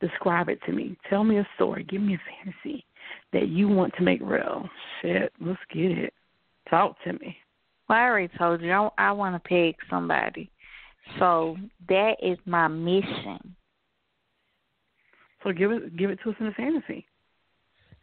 Describe 0.00 0.50
it 0.50 0.60
to 0.66 0.72
me. 0.72 0.98
Tell 1.08 1.24
me 1.24 1.38
a 1.38 1.48
story. 1.54 1.84
Give 1.84 2.02
me 2.02 2.14
a 2.14 2.44
fantasy 2.44 2.84
that 3.32 3.48
you 3.48 3.68
want 3.68 3.94
to 3.94 4.02
make 4.02 4.20
real. 4.20 4.68
Shit, 5.00 5.32
let's 5.40 5.58
get 5.72 5.92
it. 5.92 6.12
Talk 6.68 7.02
to 7.04 7.14
me. 7.14 7.38
Well, 7.88 7.98
I 7.98 8.04
already 8.04 8.36
told 8.36 8.60
you 8.60 8.70
I, 8.70 8.90
I 8.98 9.12
want 9.12 9.34
to 9.34 9.48
peg 9.48 9.76
somebody, 9.88 10.50
so 11.18 11.56
that 11.88 12.16
is 12.22 12.38
my 12.44 12.68
mission. 12.68 13.56
So 15.42 15.52
give 15.52 15.72
it 15.72 15.96
give 15.96 16.10
it 16.10 16.18
to 16.24 16.30
us 16.30 16.36
in 16.40 16.46
a 16.46 16.52
fantasy. 16.52 17.06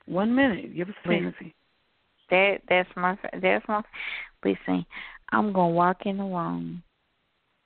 One 0.06 0.36
minute. 0.36 0.76
Give 0.76 0.90
us 0.90 0.96
a 1.06 1.08
fantasy. 1.08 1.54
That 2.30 2.62
that's 2.68 2.90
my 2.96 3.18
that's 3.42 3.68
my. 3.68 3.82
Listen, 4.44 4.86
I'm 5.32 5.54
gonna 5.54 5.74
walk 5.74 6.06
in 6.06 6.18
the 6.18 6.24
room, 6.24 6.84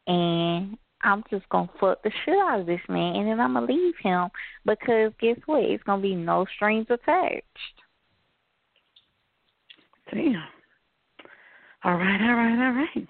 and 0.08 0.78
I'm 1.04 1.24
just 1.30 1.48
gonna 1.50 1.70
fuck 1.80 2.02
the 2.04 2.12
shit 2.26 2.36
out 2.36 2.62
of 2.62 2.66
this 2.66 2.82
man, 2.90 3.16
and 3.16 3.28
then 3.28 3.40
I'm 3.40 3.54
gonna 3.54 3.66
leave 3.66 3.96
him 4.02 4.30
because 4.66 5.12
guess 5.20 5.38
what? 5.46 5.64
It's 5.64 5.84
gonna 5.84 6.02
be 6.02 6.16
no 6.16 6.46
strings 6.56 6.88
attached. 6.90 7.46
Damn. 10.12 10.44
All 11.84 11.96
right, 11.96 12.22
all 12.22 12.36
right, 12.36 12.68
all 12.68 12.74
right. 12.74 13.08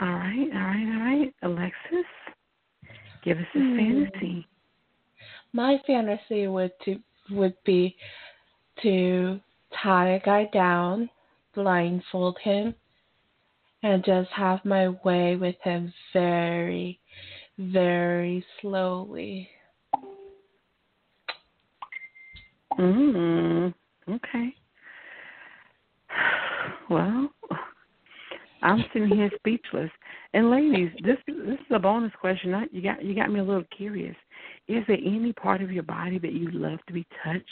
All 0.00 0.08
right, 0.08 0.48
all 0.52 0.60
right, 0.60 0.94
all 0.94 1.18
right. 1.18 1.34
Alexis, 1.42 2.06
give 3.24 3.38
us 3.38 3.46
a 3.54 3.58
Hmm. 3.58 3.76
fantasy. 3.76 4.46
My 5.52 5.78
fantasy 5.86 6.46
would 6.46 6.72
to 6.80 7.00
would 7.30 7.56
be 7.64 7.96
to 8.82 9.40
tie 9.72 10.10
a 10.10 10.20
guy 10.20 10.44
down, 10.52 11.08
blindfold 11.54 12.38
him, 12.40 12.74
and 13.82 14.04
just 14.04 14.30
have 14.30 14.62
my 14.64 14.88
way 15.04 15.36
with 15.36 15.56
him 15.62 15.92
very, 16.12 17.00
very 17.56 18.44
slowly. 18.60 19.48
Mm, 22.78 23.74
okay. 24.08 24.54
Well, 26.90 27.30
I'm 28.64 28.82
sitting 28.92 29.10
here 29.10 29.30
speechless. 29.36 29.90
And 30.32 30.50
ladies, 30.50 30.90
this 31.04 31.18
this 31.26 31.36
is 31.60 31.66
a 31.70 31.78
bonus 31.78 32.12
question. 32.20 32.54
I, 32.54 32.64
you 32.72 32.82
got 32.82 33.04
you 33.04 33.14
got 33.14 33.30
me 33.30 33.40
a 33.40 33.44
little 33.44 33.64
curious. 33.76 34.16
Is 34.66 34.82
there 34.88 34.98
any 35.04 35.32
part 35.34 35.62
of 35.62 35.70
your 35.70 35.82
body 35.82 36.18
that 36.18 36.32
you 36.32 36.50
love 36.50 36.78
to 36.86 36.92
be 36.92 37.06
touched? 37.22 37.44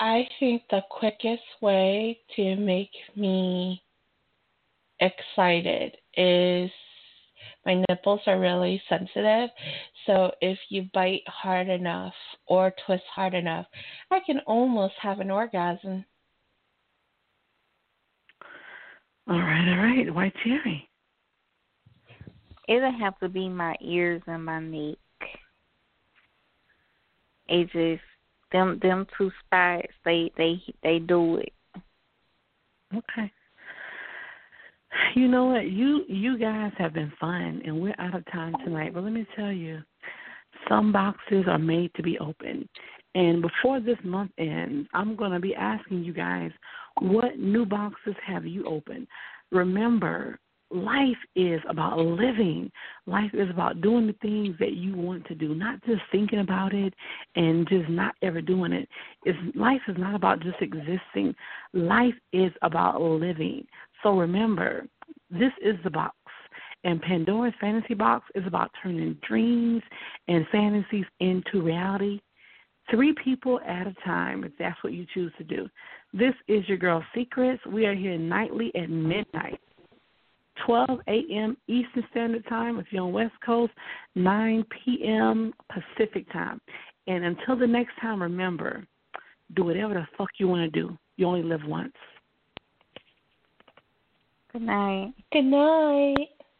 I 0.00 0.28
think 0.38 0.62
the 0.70 0.82
quickest 0.90 1.42
way 1.62 2.18
to 2.34 2.56
make 2.56 2.90
me 3.14 3.80
excited 5.00 5.96
is 6.16 6.70
my 7.64 7.82
nipples 7.88 8.20
are 8.26 8.40
really 8.40 8.82
sensitive. 8.88 9.50
So 10.06 10.32
if 10.40 10.58
you 10.68 10.88
bite 10.92 11.22
hard 11.26 11.68
enough 11.68 12.14
or 12.46 12.72
twist 12.84 13.04
hard 13.14 13.34
enough, 13.34 13.66
I 14.10 14.20
can 14.26 14.40
almost 14.46 14.94
have 15.00 15.20
an 15.20 15.30
orgasm. 15.30 16.04
All 19.28 19.38
right, 19.38 19.68
all 19.68 19.84
right. 19.84 20.14
White 20.14 20.34
cherry. 20.44 20.88
It'll 22.68 22.92
have 22.98 23.18
to 23.20 23.28
be 23.28 23.48
my 23.48 23.74
ears 23.80 24.22
and 24.26 24.44
my 24.44 24.60
neck. 24.60 24.96
It 27.48 27.64
just 27.72 28.02
them 28.52 28.78
them 28.82 29.06
two 29.16 29.30
spots. 29.44 29.88
They 30.04 30.30
they 30.36 30.62
they 30.82 30.98
do 30.98 31.38
it. 31.38 31.52
Okay. 32.94 33.32
You 35.14 35.28
know 35.28 35.46
what? 35.46 35.70
You 35.70 36.04
you 36.08 36.38
guys 36.38 36.72
have 36.78 36.94
been 36.94 37.12
fun, 37.20 37.62
and 37.64 37.80
we're 37.80 37.94
out 37.98 38.14
of 38.14 38.24
time 38.32 38.54
tonight. 38.64 38.94
But 38.94 39.04
let 39.04 39.12
me 39.12 39.26
tell 39.36 39.52
you, 39.52 39.80
some 40.68 40.92
boxes 40.92 41.44
are 41.48 41.58
made 41.58 41.92
to 41.94 42.02
be 42.02 42.18
opened. 42.18 42.68
And 43.14 43.40
before 43.40 43.80
this 43.80 43.98
month 44.04 44.32
ends, 44.38 44.88
I'm 44.92 45.16
going 45.16 45.32
to 45.32 45.40
be 45.40 45.54
asking 45.54 46.04
you 46.04 46.12
guys, 46.12 46.50
what 47.00 47.38
new 47.38 47.66
boxes 47.66 48.14
have 48.24 48.46
you 48.46 48.64
opened? 48.66 49.06
Remember, 49.52 50.38
life 50.70 51.16
is 51.34 51.60
about 51.68 51.98
living. 51.98 52.70
Life 53.06 53.30
is 53.32 53.48
about 53.50 53.80
doing 53.80 54.06
the 54.06 54.14
things 54.14 54.56
that 54.58 54.72
you 54.72 54.96
want 54.96 55.26
to 55.26 55.34
do, 55.34 55.54
not 55.54 55.82
just 55.84 56.02
thinking 56.10 56.40
about 56.40 56.74
it 56.74 56.92
and 57.36 57.68
just 57.68 57.88
not 57.88 58.14
ever 58.22 58.40
doing 58.40 58.72
it. 58.72 58.88
It's, 59.24 59.38
life 59.56 59.82
is 59.88 59.96
not 59.98 60.14
about 60.14 60.40
just 60.40 60.60
existing. 60.60 61.34
Life 61.72 62.14
is 62.32 62.52
about 62.62 63.00
living. 63.00 63.66
So 64.02 64.18
remember, 64.18 64.86
this 65.30 65.52
is 65.62 65.76
the 65.84 65.90
box. 65.90 66.16
And 66.84 67.02
Pandora's 67.02 67.54
Fantasy 67.60 67.94
Box 67.94 68.26
is 68.34 68.46
about 68.46 68.70
turning 68.80 69.18
dreams 69.26 69.82
and 70.28 70.46
fantasies 70.52 71.06
into 71.20 71.60
reality. 71.60 72.20
Three 72.90 73.14
people 73.24 73.60
at 73.66 73.86
a 73.86 73.94
time, 74.04 74.44
if 74.44 74.52
that's 74.58 74.82
what 74.82 74.92
you 74.92 75.06
choose 75.12 75.32
to 75.38 75.44
do. 75.44 75.68
This 76.12 76.34
is 76.48 76.68
your 76.68 76.78
girl 76.78 77.04
Secrets. 77.14 77.64
We 77.66 77.86
are 77.86 77.94
here 77.94 78.16
nightly 78.16 78.72
at 78.74 78.88
midnight. 78.88 79.60
12 80.64 81.00
a.m. 81.08 81.56
Eastern 81.68 82.04
Standard 82.10 82.46
Time 82.48 82.78
if 82.78 82.86
you're 82.90 83.02
on 83.02 83.12
West 83.12 83.34
Coast, 83.44 83.72
9 84.14 84.64
p.m. 84.84 85.52
Pacific 85.68 86.30
Time. 86.32 86.60
And 87.06 87.24
until 87.24 87.56
the 87.56 87.66
next 87.66 87.92
time, 88.00 88.22
remember, 88.22 88.86
do 89.54 89.64
whatever 89.64 89.94
the 89.94 90.06
fuck 90.16 90.30
you 90.38 90.48
want 90.48 90.72
to 90.72 90.80
do. 90.80 90.96
You 91.16 91.26
only 91.26 91.42
live 91.42 91.60
once. 91.66 91.92
Good 94.52 94.62
night. 94.62 95.12
Good 95.32 95.44
night. 95.44 96.28